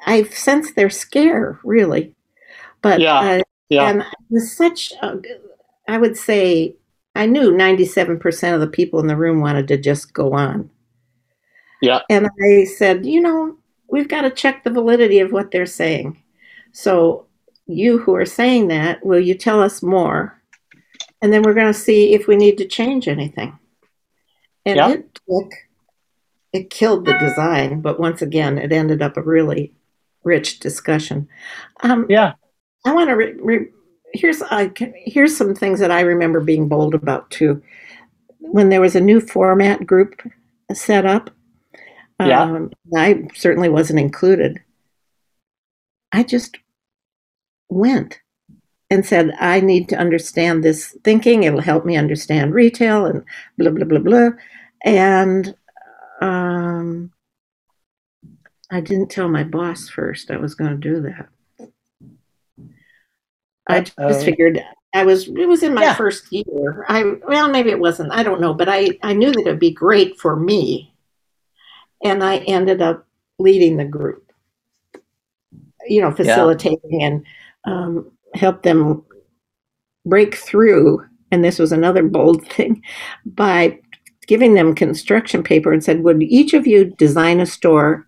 I've 0.05 0.35
sensed 0.35 0.75
their 0.75 0.91
scare, 0.91 1.61
really. 1.63 2.15
But 2.81 3.01
yeah, 3.01 3.19
uh, 3.21 3.43
yeah. 3.69 3.89
and 3.89 4.01
it 4.01 4.07
was 4.31 4.55
such, 4.55 4.93
a, 5.03 5.21
I 5.89 5.99
would 5.99 6.17
say, 6.17 6.75
I 7.15 7.27
knew 7.27 7.53
97% 7.53 8.55
of 8.55 8.61
the 8.61 8.67
people 8.67 9.01
in 9.01 9.07
the 9.07 9.17
room 9.17 9.41
wanted 9.41 9.69
to 9.69 9.77
just 9.77 10.13
go 10.13 10.33
on. 10.33 10.71
Yeah. 11.83 12.01
And 12.09 12.29
I 12.43 12.65
said, 12.65 13.05
you 13.05 13.21
know, 13.21 13.57
we've 13.89 14.09
got 14.09 14.23
to 14.23 14.31
check 14.31 14.65
the 14.65 14.71
validity 14.71 15.19
of 15.19 15.33
what 15.33 15.51
they're 15.51 15.67
saying. 15.67 16.23
So, 16.73 17.27
you 17.67 17.99
who 17.99 18.15
are 18.15 18.27
saying 18.27 18.69
that, 18.69 19.05
will 19.05 19.21
you 19.21 19.35
tell 19.35 19.63
us 19.63 19.83
more? 19.83 20.41
And 21.21 21.33
then 21.33 21.43
we're 21.43 21.55
going 21.55 21.73
to 21.73 21.79
see 21.79 22.15
if 22.15 22.27
we 22.27 22.37
need 22.37 22.59
to 22.59 22.67
change 22.67 23.07
anything. 23.07 23.59
And 24.65 24.77
yeah. 24.77 24.91
it 24.91 25.21
took, 25.29 25.53
it 26.53 26.71
killed 26.71 27.05
the 27.05 27.19
design, 27.19 27.81
but 27.81 28.01
once 28.01 28.23
again, 28.23 28.59
it 28.59 28.73
ended 28.73 29.03
up 29.03 29.17
a 29.17 29.23
really 29.23 29.75
rich 30.25 30.61
discussion. 30.61 31.29
Um, 31.83 32.07
yeah. 32.09 32.35
I 32.85 32.95
want 32.95 33.11
to 33.11 33.15
re- 33.15 33.35
re- 33.35 33.69
here's 34.13 34.43
I 34.43 34.73
here's 34.77 35.37
some 35.37 35.55
things 35.55 35.81
that 35.81 35.91
I 35.91 36.01
remember 36.01 36.41
being 36.41 36.69
bold 36.69 36.95
about 36.95 37.31
too. 37.31 37.63
When 38.39 38.69
there 38.69 38.81
was 38.81 38.97
a 38.97 39.01
new 39.01 39.21
format 39.21 39.87
group 39.87 40.21
set 40.73 41.07
up, 41.07 41.31
Yeah. 42.29 42.43
um, 42.43 42.73
I 42.97 43.29
certainly 43.35 43.69
wasn't 43.69 44.01
included. 44.01 44.61
I 46.13 46.23
just 46.23 46.59
went 47.69 48.21
and 48.91 49.05
said, 49.07 49.33
I 49.41 49.61
need 49.61 49.89
to 49.89 49.97
understand 49.97 50.63
this 50.63 50.97
thinking. 51.05 51.45
It'll 51.45 51.61
help 51.61 51.87
me 51.87 51.97
understand 51.97 52.53
retail 52.55 53.07
and 53.07 53.25
blah, 53.57 53.71
blah, 53.71 53.87
blah, 53.87 53.99
blah. 53.99 54.31
And 54.85 55.55
um, 56.21 57.11
I 58.71 58.81
didn't 58.81 59.11
tell 59.11 59.29
my 59.29 59.45
boss 59.45 59.89
first 59.89 60.31
I 60.31 60.37
was 60.37 60.55
going 60.55 60.71
to 60.71 60.77
do 60.77 61.01
that. 61.03 61.29
I 63.69 63.81
just 63.81 63.99
Uh-oh. 63.99 64.23
figured 64.25 64.63
I 64.95 65.05
was, 65.05 65.29
it 65.29 65.49
was 65.49 65.63
in 65.63 65.73
my 65.73 65.83
Yeah. 65.83 65.95
first 65.95 66.31
year. 66.31 66.85
I, 66.89 67.15
well, 67.27 67.49
maybe 67.49 67.71
it 67.71 67.79
wasn't. 67.79 68.13
I 68.13 68.23
don't 68.23 68.41
know. 68.41 68.53
But 68.53 68.69
I, 68.69 68.99
I 69.03 69.15
knew 69.15 69.33
that 69.33 69.41
it'd 69.41 69.59
be 69.59 69.71
great 69.71 70.21
for 70.21 70.37
me. 70.37 70.92
And 72.05 72.23
I 72.25 72.39
ended 72.39 72.83
up 72.83 73.07
leading 73.39 73.77
the 73.77 73.85
group, 73.85 74.33
you 75.87 76.01
know, 76.01 76.11
facilitating 76.11 77.03
and 77.03 77.25
um, 77.65 78.11
help 78.35 78.63
them 78.63 79.05
break 80.05 80.35
through. 80.35 81.05
And 81.31 81.45
this 81.45 81.59
was 81.59 81.73
another 81.73 82.03
bold 82.03 82.47
thing 82.49 82.83
by 83.25 83.79
giving 84.27 84.55
them 84.55 84.75
construction 84.75 85.43
paper 85.43 85.73
and 85.73 85.83
said, 85.83 86.03
Would 86.03 86.23
each 86.23 86.55
of 86.55 86.67
you 86.67 86.87
design 86.97 87.41
a 87.41 87.47
store? 87.47 88.07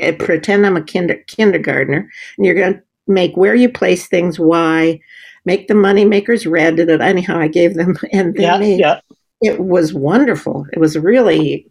eh, 0.00 0.12
Pretend 0.18 0.66
I'm 0.66 0.76
a 0.76 0.82
kinder, 0.82 1.16
kindergartner, 1.26 2.08
and 2.36 2.46
you're 2.46 2.54
going 2.54 2.74
to 2.74 2.82
make 3.06 3.36
where 3.36 3.54
you 3.54 3.68
place 3.68 4.06
things, 4.06 4.38
why, 4.38 5.00
make 5.44 5.68
the 5.68 5.74
money 5.74 6.04
makers 6.04 6.46
red. 6.46 6.78
Anyhow, 6.78 7.38
I 7.38 7.48
gave 7.48 7.74
them, 7.74 7.96
and 8.12 8.34
they 8.34 8.42
Yeah. 8.42 8.58
made 8.58 8.80
Yeah. 8.80 9.00
it 9.42 9.60
was 9.60 9.92
wonderful. 9.94 10.66
It 10.72 10.78
was 10.78 10.98
really 10.98 11.69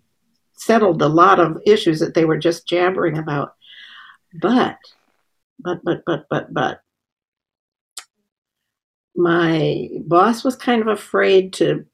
settled 0.59 1.01
a 1.01 1.07
lot 1.07 1.39
of 1.39 1.61
issues 1.65 1.99
that 1.99 2.13
they 2.13 2.25
were 2.25 2.37
just 2.37 2.67
jabbering 2.67 3.17
about. 3.17 3.55
But, 4.41 4.77
but, 5.59 5.79
but, 5.83 6.03
but, 6.05 6.27
but, 6.29 6.53
but, 6.53 6.81
my 9.15 9.89
boss 10.05 10.43
was 10.43 10.55
kind 10.55 10.81
of 10.81 10.87
afraid 10.87 11.51
to 11.53 11.85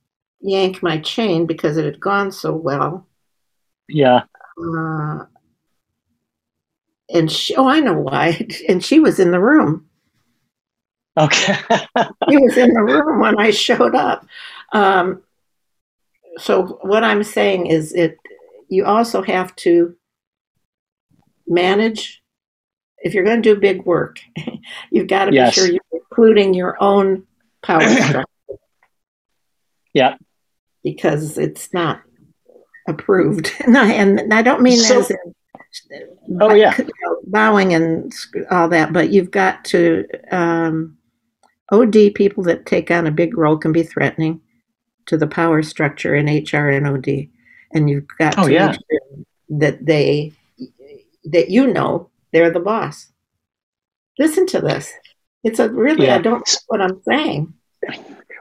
yank 0.42 0.84
my 0.84 1.00
chain 1.00 1.46
because 1.46 1.78
it 1.78 1.86
had 1.86 2.00
gone 2.00 2.32
so 2.32 2.54
well. 2.54 3.08
Yeah. 3.88 4.24
Uh, 4.62 5.26
and 7.12 7.32
she, 7.32 7.56
oh, 7.56 7.68
I 7.68 7.80
know 7.80 7.94
why. 7.94 8.48
And 8.70 8.84
she 8.84 9.00
was 9.00 9.20
in 9.20 9.32
the 9.32 9.40
room. 9.40 9.88
Okay. 11.18 11.56
He 12.28 12.38
was 12.38 12.58
in 12.58 12.74
the 12.74 12.82
room 12.82 13.20
when 13.20 13.40
I 13.40 13.52
showed 13.52 13.96
up. 13.96 14.26
Um, 14.74 15.22
so 16.38 16.80
what 16.82 17.04
I'm 17.04 17.24
saying 17.24 17.68
is, 17.68 17.94
it 17.94 18.18
you 18.70 18.86
also 18.86 19.22
have 19.22 19.56
to 19.58 19.96
manage. 21.48 22.22
If 23.00 23.14
you're 23.14 23.24
going 23.24 23.42
to 23.42 23.54
do 23.56 23.60
big 23.60 23.86
work, 23.86 24.20
you've 24.92 25.08
got 25.08 25.26
to 25.26 25.34
Yes. 25.34 25.56
be 25.56 25.62
sure 25.62 25.72
you're 25.72 25.82
including 25.92 26.54
your 26.54 26.76
own 26.82 27.26
power 27.62 27.82
structure. 27.88 28.26
Yeah. 29.94 30.16
because 30.84 31.38
it's 31.38 31.74
not 31.74 32.02
approved. 32.88 33.52
and, 33.66 33.78
I, 33.78 33.92
and 33.94 34.34
I 34.34 34.42
don't 34.42 34.62
mean 34.62 34.78
So- 34.78 35.00
as 35.00 35.12
in, 35.12 35.18
Oh, 36.40 36.54
yeah. 36.54 36.78
bowing 37.28 37.74
and 37.74 38.14
all 38.50 38.70
that, 38.70 38.94
but 38.94 39.10
you've 39.12 39.32
got 39.32 39.66
to 39.66 40.06
um, 40.32 40.98
OD 41.72 42.14
people 42.16 42.44
that 42.44 42.66
take 42.66 42.90
on 42.92 43.06
a 43.08 43.12
big 43.12 43.38
role 43.38 43.58
can 43.58 43.72
be 43.74 43.84
threatening 43.84 44.40
to 45.08 45.18
the 45.18 45.28
power 45.28 45.62
structure 45.62 46.16
in 46.16 46.28
HR 46.28 46.70
and 46.70 46.88
OD, 46.88 47.28
and 47.76 47.90
you've 47.90 48.08
got 48.18 48.40
Oh, 48.40 48.48
to 48.48 48.54
yeah. 48.54 48.68
make 48.68 48.80
sure 48.90 49.26
that 49.60 49.86
they 49.86 50.34
that 51.26 51.50
you 51.50 51.68
know 51.68 52.10
they're 52.32 52.52
the 52.52 52.60
boss. 52.60 53.12
Listen 54.18 54.48
to 54.48 54.62
this. 54.62 54.92
It's 55.44 55.60
a 55.60 55.70
really 55.70 56.06
Yeah. 56.06 56.16
I 56.16 56.20
don't 56.20 56.48
know 56.48 56.60
what 56.68 56.82
I'm 56.82 57.02
saying. 57.08 57.54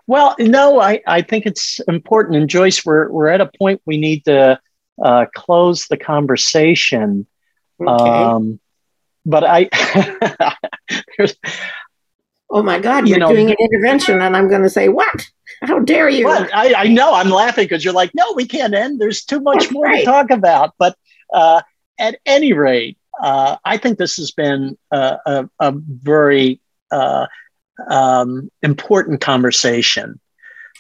Well, 0.07 0.37
no, 0.38 0.81
I, 0.81 1.01
I 1.07 1.23
think 1.23 1.47
it's 1.47 1.81
important. 1.88 2.37
And 2.37 2.49
Joyce, 2.49 2.85
we're, 2.85 3.11
we're 3.11 3.29
at 3.29 3.40
a 3.40 3.51
point 3.59 3.81
we 3.87 3.97
need 3.97 4.25
to 4.27 4.61
uh, 5.03 5.27
close 5.35 5.87
the 5.87 5.97
conversation. 5.97 7.27
Okay. 7.81 8.05
Um, 8.05 8.61
but 9.25 9.44
I, 9.44 9.68
there's, 11.18 11.35
oh 12.55 12.62
my 12.62 12.79
God, 12.79 13.07
you 13.07 13.11
you're 13.11 13.19
know, 13.19 13.29
doing 13.29 13.51
an 13.51 13.57
intervention, 13.59 14.23
and 14.23 14.37
I'm 14.37 14.49
going 14.49 14.62
to 14.62 14.71
say 14.71 14.88
what? 14.88 15.29
How 15.62 15.81
dare 15.81 16.09
you? 16.09 16.27
Well, 16.27 16.47
I, 16.55 16.75
I 16.75 16.88
know 16.88 17.12
I'm 17.12 17.29
laughing 17.29 17.64
because 17.64 17.85
you're 17.85 17.93
like, 17.93 18.12
no, 18.14 18.33
we 18.35 18.47
can't 18.47 18.73
end. 18.75 19.01
There's 19.01 19.25
too 19.25 19.40
much 19.40 19.64
That's 19.64 19.73
more 19.73 19.85
right. 19.85 19.99
to 19.99 20.05
talk 20.05 20.31
about. 20.31 20.75
But 20.79 20.97
uh, 21.33 21.62
at 21.99 22.19
any 22.25 22.53
rate, 22.53 22.97
uh, 23.21 23.57
I 23.64 23.77
think 23.77 23.99
this 23.99 24.17
has 24.17 24.31
been 24.31 24.79
a, 24.93 25.19
a, 25.27 25.51
a 25.59 25.73
very 25.73 26.61
uh, 26.90 27.27
um, 27.90 28.51
important 28.62 29.21
conversation 29.21 30.21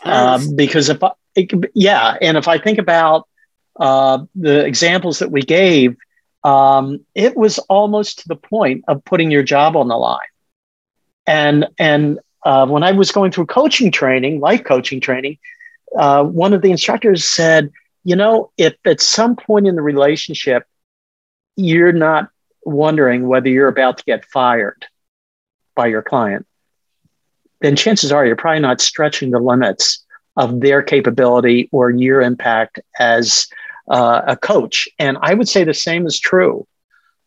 um, 0.04 0.54
because 0.54 0.88
if 0.88 1.02
I, 1.02 1.10
it, 1.34 1.52
yeah, 1.74 2.16
and 2.20 2.36
if 2.36 2.46
I 2.46 2.58
think 2.58 2.78
about 2.78 3.28
uh, 3.80 4.24
the 4.36 4.64
examples 4.64 5.18
that 5.18 5.32
we 5.32 5.42
gave, 5.42 5.96
um, 6.44 7.04
it 7.14 7.36
was 7.36 7.58
almost 7.58 8.20
to 8.20 8.28
the 8.28 8.36
point 8.36 8.84
of 8.86 9.04
putting 9.04 9.32
your 9.32 9.42
job 9.42 9.76
on 9.76 9.88
the 9.88 9.96
line. 9.96 10.20
And 11.26 11.66
and 11.78 12.18
uh, 12.44 12.66
when 12.66 12.82
I 12.82 12.92
was 12.92 13.10
going 13.10 13.32
through 13.32 13.46
coaching 13.46 13.90
training, 13.90 14.40
life 14.40 14.64
coaching 14.64 15.00
training, 15.00 15.38
uh, 15.96 16.24
one 16.24 16.52
of 16.52 16.62
the 16.62 16.70
instructors 16.70 17.24
said, 17.24 17.70
you 18.04 18.16
know, 18.16 18.50
if 18.58 18.74
at 18.84 19.00
some 19.00 19.36
point 19.36 19.66
in 19.66 19.76
the 19.76 19.82
relationship 19.82 20.64
you're 21.56 21.92
not 21.92 22.28
wondering 22.64 23.28
whether 23.28 23.48
you're 23.48 23.68
about 23.68 23.98
to 23.98 24.04
get 24.04 24.24
fired 24.26 24.86
by 25.74 25.86
your 25.86 26.02
client, 26.02 26.46
then 27.60 27.76
chances 27.76 28.12
are 28.12 28.26
you're 28.26 28.36
probably 28.36 28.60
not 28.60 28.80
stretching 28.80 29.30
the 29.30 29.38
limits 29.38 30.04
of 30.36 30.60
their 30.60 30.82
capability 30.82 31.68
or 31.72 31.90
your 31.90 32.20
impact 32.20 32.80
as 32.98 33.46
uh, 33.88 34.22
a 34.26 34.36
coach. 34.36 34.88
And 34.98 35.16
I 35.22 35.34
would 35.34 35.48
say 35.48 35.64
the 35.64 35.74
same 35.74 36.06
is 36.06 36.18
true. 36.18 36.66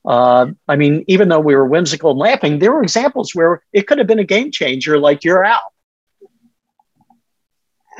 Uh, 0.07 0.47
I 0.69 0.77
mean, 0.77 1.03
even 1.07 1.27
though 1.27 1.39
we 1.41 1.53
were 1.53 1.67
whimsical 1.67 2.11
and 2.11 2.19
laughing, 2.19 2.59
there 2.59 2.71
were 2.71 2.81
examples 2.81 3.35
where 3.35 3.61
it 3.73 3.87
could 3.87 3.97
have 3.97 4.07
been 4.07 4.19
a 4.19 4.23
game 4.23 4.51
changer, 4.51 4.97
like 4.97 5.23
you're 5.25 5.43
out. 5.43 5.61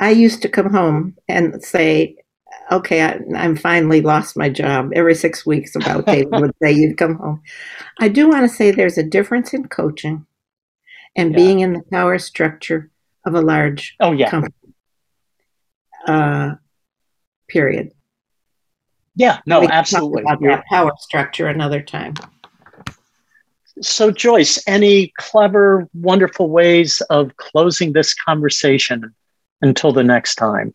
I 0.00 0.10
used 0.10 0.40
to 0.42 0.48
come 0.48 0.70
home 0.72 1.16
and 1.28 1.62
say, 1.62 2.16
okay, 2.72 3.02
I, 3.02 3.20
I'm 3.36 3.56
finally 3.56 4.00
lost 4.00 4.36
my 4.38 4.48
job. 4.48 4.90
Every 4.94 5.14
six 5.14 5.44
weeks, 5.44 5.76
about 5.76 6.06
David 6.06 6.30
would 6.32 6.54
say, 6.62 6.72
you'd 6.72 6.96
come 6.96 7.16
home. 7.16 7.42
I 8.00 8.08
do 8.08 8.28
want 8.28 8.48
to 8.48 8.56
say 8.56 8.70
there's 8.70 8.96
a 8.98 9.02
difference 9.02 9.52
in 9.52 9.68
coaching 9.68 10.24
and 11.14 11.32
Yeah. 11.32 11.36
being 11.36 11.60
in 11.60 11.74
the 11.74 11.82
power 11.92 12.18
structure 12.18 12.90
of 13.26 13.34
a 13.34 13.42
large 13.42 13.96
Oh, 14.00 14.12
yeah. 14.12 14.30
company. 14.30 14.54
Uh, 16.06 16.54
period. 17.48 17.90
Yeah, 19.18 19.40
no, 19.46 19.60
We 19.60 19.66
can 19.66 19.70
talk 19.70 19.78
absolutely. 19.78 20.22
About 20.22 20.40
that 20.42 20.64
power 20.66 20.92
structure 21.00 21.48
another 21.48 21.82
time. 21.82 22.14
So, 23.82 24.12
Joyce, 24.12 24.62
any 24.68 25.12
clever, 25.18 25.88
wonderful 25.92 26.48
ways 26.50 27.00
of 27.10 27.36
closing 27.36 27.92
this 27.92 28.14
conversation 28.14 29.12
until 29.60 29.92
the 29.92 30.04
next 30.04 30.36
time? 30.36 30.72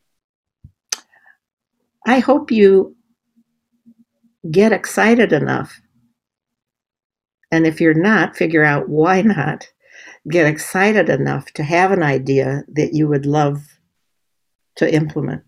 I 2.06 2.19
hope 2.19 2.51
you 2.51 2.97
get 4.51 4.73
excited 4.73 5.32
enough. 5.32 5.79
And 7.49 7.65
if 7.65 7.79
you're 7.79 7.93
not, 7.93 8.36
figure 8.36 8.65
out 8.65 8.89
why 8.89 9.21
not. 9.21 9.65
Get 10.29 10.47
excited 10.47 11.08
enough 11.08 11.45
to 11.53 11.63
have 11.63 11.91
an 11.91 12.03
idea 12.03 12.63
that 12.73 12.93
you 12.93 13.08
would 13.08 13.25
love 13.25 13.63
to 14.75 14.93
implement. 14.93 15.43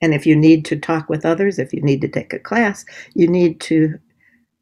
And 0.00 0.14
if 0.14 0.26
you 0.26 0.36
need 0.36 0.64
to 0.66 0.76
talk 0.78 1.08
with 1.08 1.26
others, 1.26 1.58
if 1.58 1.72
you 1.72 1.80
need 1.82 2.00
to 2.02 2.08
take 2.08 2.32
a 2.32 2.38
class, 2.38 2.84
you 3.14 3.26
need 3.28 3.60
to, 3.62 3.98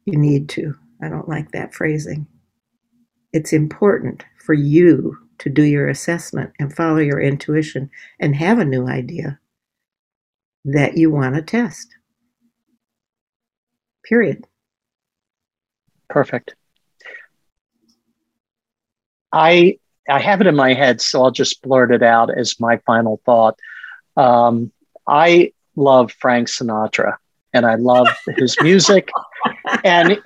you 0.05 0.17
need 0.17 0.49
to. 0.49 0.75
I 1.01 1.09
don't 1.09 1.29
like 1.29 1.51
that 1.51 1.73
phrasing. 1.73 2.27
It's 3.33 3.53
important 3.53 4.25
for 4.43 4.53
you 4.53 5.17
to 5.39 5.49
do 5.49 5.63
your 5.63 5.87
assessment 5.87 6.51
and 6.59 6.75
follow 6.75 6.97
your 6.97 7.21
intuition 7.21 7.89
and 8.19 8.35
have 8.35 8.57
a 8.57 8.65
new 8.65 8.87
idea 8.87 9.39
that 10.65 10.97
you 10.97 11.11
want 11.11 11.35
to 11.35 11.41
test. 11.41 11.87
Period. 14.03 14.45
Perfect. 16.09 16.55
I 19.31 19.77
I 20.09 20.19
have 20.19 20.39
it 20.39 20.47
in 20.47 20.55
my 20.55 20.73
head, 20.73 21.01
so 21.01 21.21
I'll 21.21 21.31
just 21.31 21.61
blurt 21.61 21.91
it 21.91 22.01
out 22.01 22.35
as 22.35 22.59
my 22.59 22.77
final 22.85 23.21
thought. 23.25 23.59
Um, 24.15 24.71
I 25.07 25.53
love 25.75 26.11
Frank 26.11 26.47
Sinatra, 26.47 27.15
and 27.53 27.65
I 27.65 27.75
love 27.75 28.07
his 28.35 28.55
music, 28.61 29.09
and 29.83 30.21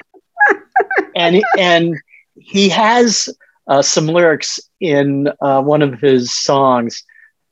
and 1.15 1.43
and 1.57 1.95
he 2.35 2.69
has 2.69 3.29
uh, 3.67 3.81
some 3.81 4.07
lyrics 4.07 4.59
in 4.79 5.29
uh, 5.41 5.61
one 5.61 5.81
of 5.81 5.99
his 5.99 6.33
songs 6.33 7.03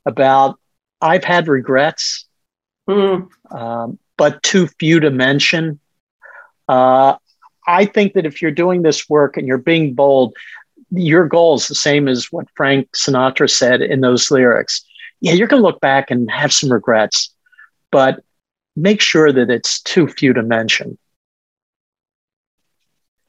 about 0.06 0.58
I've 1.00 1.24
had 1.24 1.48
regrets, 1.48 2.26
mm. 2.88 3.28
um, 3.50 3.98
but 4.16 4.42
too 4.42 4.66
few 4.78 5.00
to 5.00 5.10
mention. 5.10 5.78
Uh, 6.68 7.16
I 7.66 7.84
think 7.84 8.14
that 8.14 8.26
if 8.26 8.42
you're 8.42 8.50
doing 8.50 8.82
this 8.82 9.08
work 9.08 9.36
and 9.36 9.46
you're 9.46 9.58
being 9.58 9.94
bold, 9.94 10.34
your 10.90 11.26
goal 11.26 11.54
is 11.54 11.68
the 11.68 11.74
same 11.74 12.08
as 12.08 12.32
what 12.32 12.46
Frank 12.54 12.90
Sinatra 12.92 13.48
said 13.48 13.80
in 13.80 14.00
those 14.00 14.30
lyrics. 14.30 14.84
Yeah, 15.20 15.32
you're 15.32 15.48
going 15.48 15.62
to 15.62 15.66
look 15.66 15.80
back 15.80 16.10
and 16.10 16.30
have 16.30 16.52
some 16.52 16.72
regrets, 16.72 17.34
but 17.90 18.22
make 18.76 19.00
sure 19.00 19.32
that 19.32 19.50
it's 19.50 19.80
too 19.82 20.08
few 20.08 20.32
to 20.32 20.42
mention. 20.42 20.98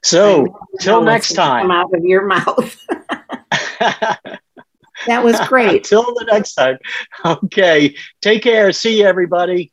So, 0.04 0.58
till 0.80 1.02
next 1.02 1.34
time. 1.34 1.64
Come 1.64 1.70
out 1.70 1.94
of 1.94 2.04
your 2.04 2.26
mouth. 2.26 2.76
that 3.78 5.22
was 5.22 5.38
great. 5.48 5.84
till 5.84 6.02
the 6.02 6.26
next 6.30 6.54
time. 6.54 6.78
Okay. 7.24 7.94
Take 8.20 8.42
care. 8.42 8.72
See 8.72 8.98
you, 8.98 9.06
everybody. 9.06 9.72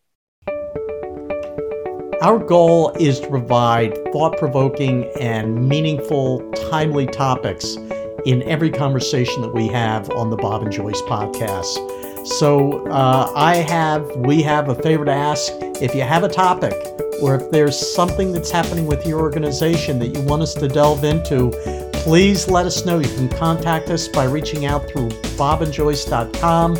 Our 2.22 2.38
goal 2.38 2.92
is 3.00 3.22
to 3.22 3.28
provide 3.30 3.96
thought 4.12 4.38
provoking 4.38 5.10
and 5.20 5.68
meaningful, 5.70 6.42
timely 6.52 7.08
topics 7.08 7.76
in 8.26 8.44
every 8.44 8.70
conversation 8.70 9.42
that 9.42 9.54
we 9.54 9.68
have 9.68 10.12
on 10.12 10.30
the 10.30 10.36
Bob 10.36 10.62
and 10.62 10.72
Joyce 10.72 11.02
podcast. 11.04 11.99
So 12.26 12.88
uh, 12.88 13.32
I 13.36 13.58
have, 13.58 14.06
we 14.18 14.42
have 14.44 14.70
a 14.70 14.76
favor 14.76 15.06
to 15.06 15.12
ask. 15.12 15.52
If 15.82 15.96
you 15.96 16.02
have 16.02 16.24
a 16.24 16.30
topic 16.30 16.74
or 17.22 17.36
if 17.36 17.52
there's 17.52 17.78
something 17.78 18.32
that's 18.32 18.52
happening 18.52 18.86
with 18.86 19.06
your 19.06 19.20
organization 19.20 20.00
that 20.00 20.08
you 20.08 20.22
want 20.22 20.42
us 20.42 20.54
to 20.56 20.68
delve 20.68 21.04
into, 21.04 21.52
please 21.94 22.48
let 22.48 22.66
us 22.66 22.86
know. 22.86 23.00
You 23.00 23.14
can 23.16 23.30
contact 23.30 23.90
us 23.90 24.08
by 24.08 24.26
reaching 24.26 24.66
out 24.66 24.88
through 24.90 25.10
bobandjoyce.com 25.10 26.78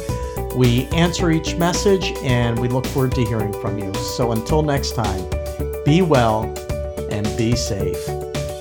we 0.56 0.86
answer 0.88 1.32
each 1.32 1.56
message 1.56 2.12
and 2.24 2.58
we 2.60 2.68
look 2.68 2.86
forward 2.88 3.14
to 3.14 3.26
hearing 3.26 3.54
from 3.62 3.78
you. 3.78 3.94
So 3.94 4.32
until 4.32 4.62
next 4.62 4.92
time, 4.92 5.30
be 5.86 6.02
well 6.02 6.44
and 7.12 7.26
be 7.38 7.56
safe. 7.56 8.29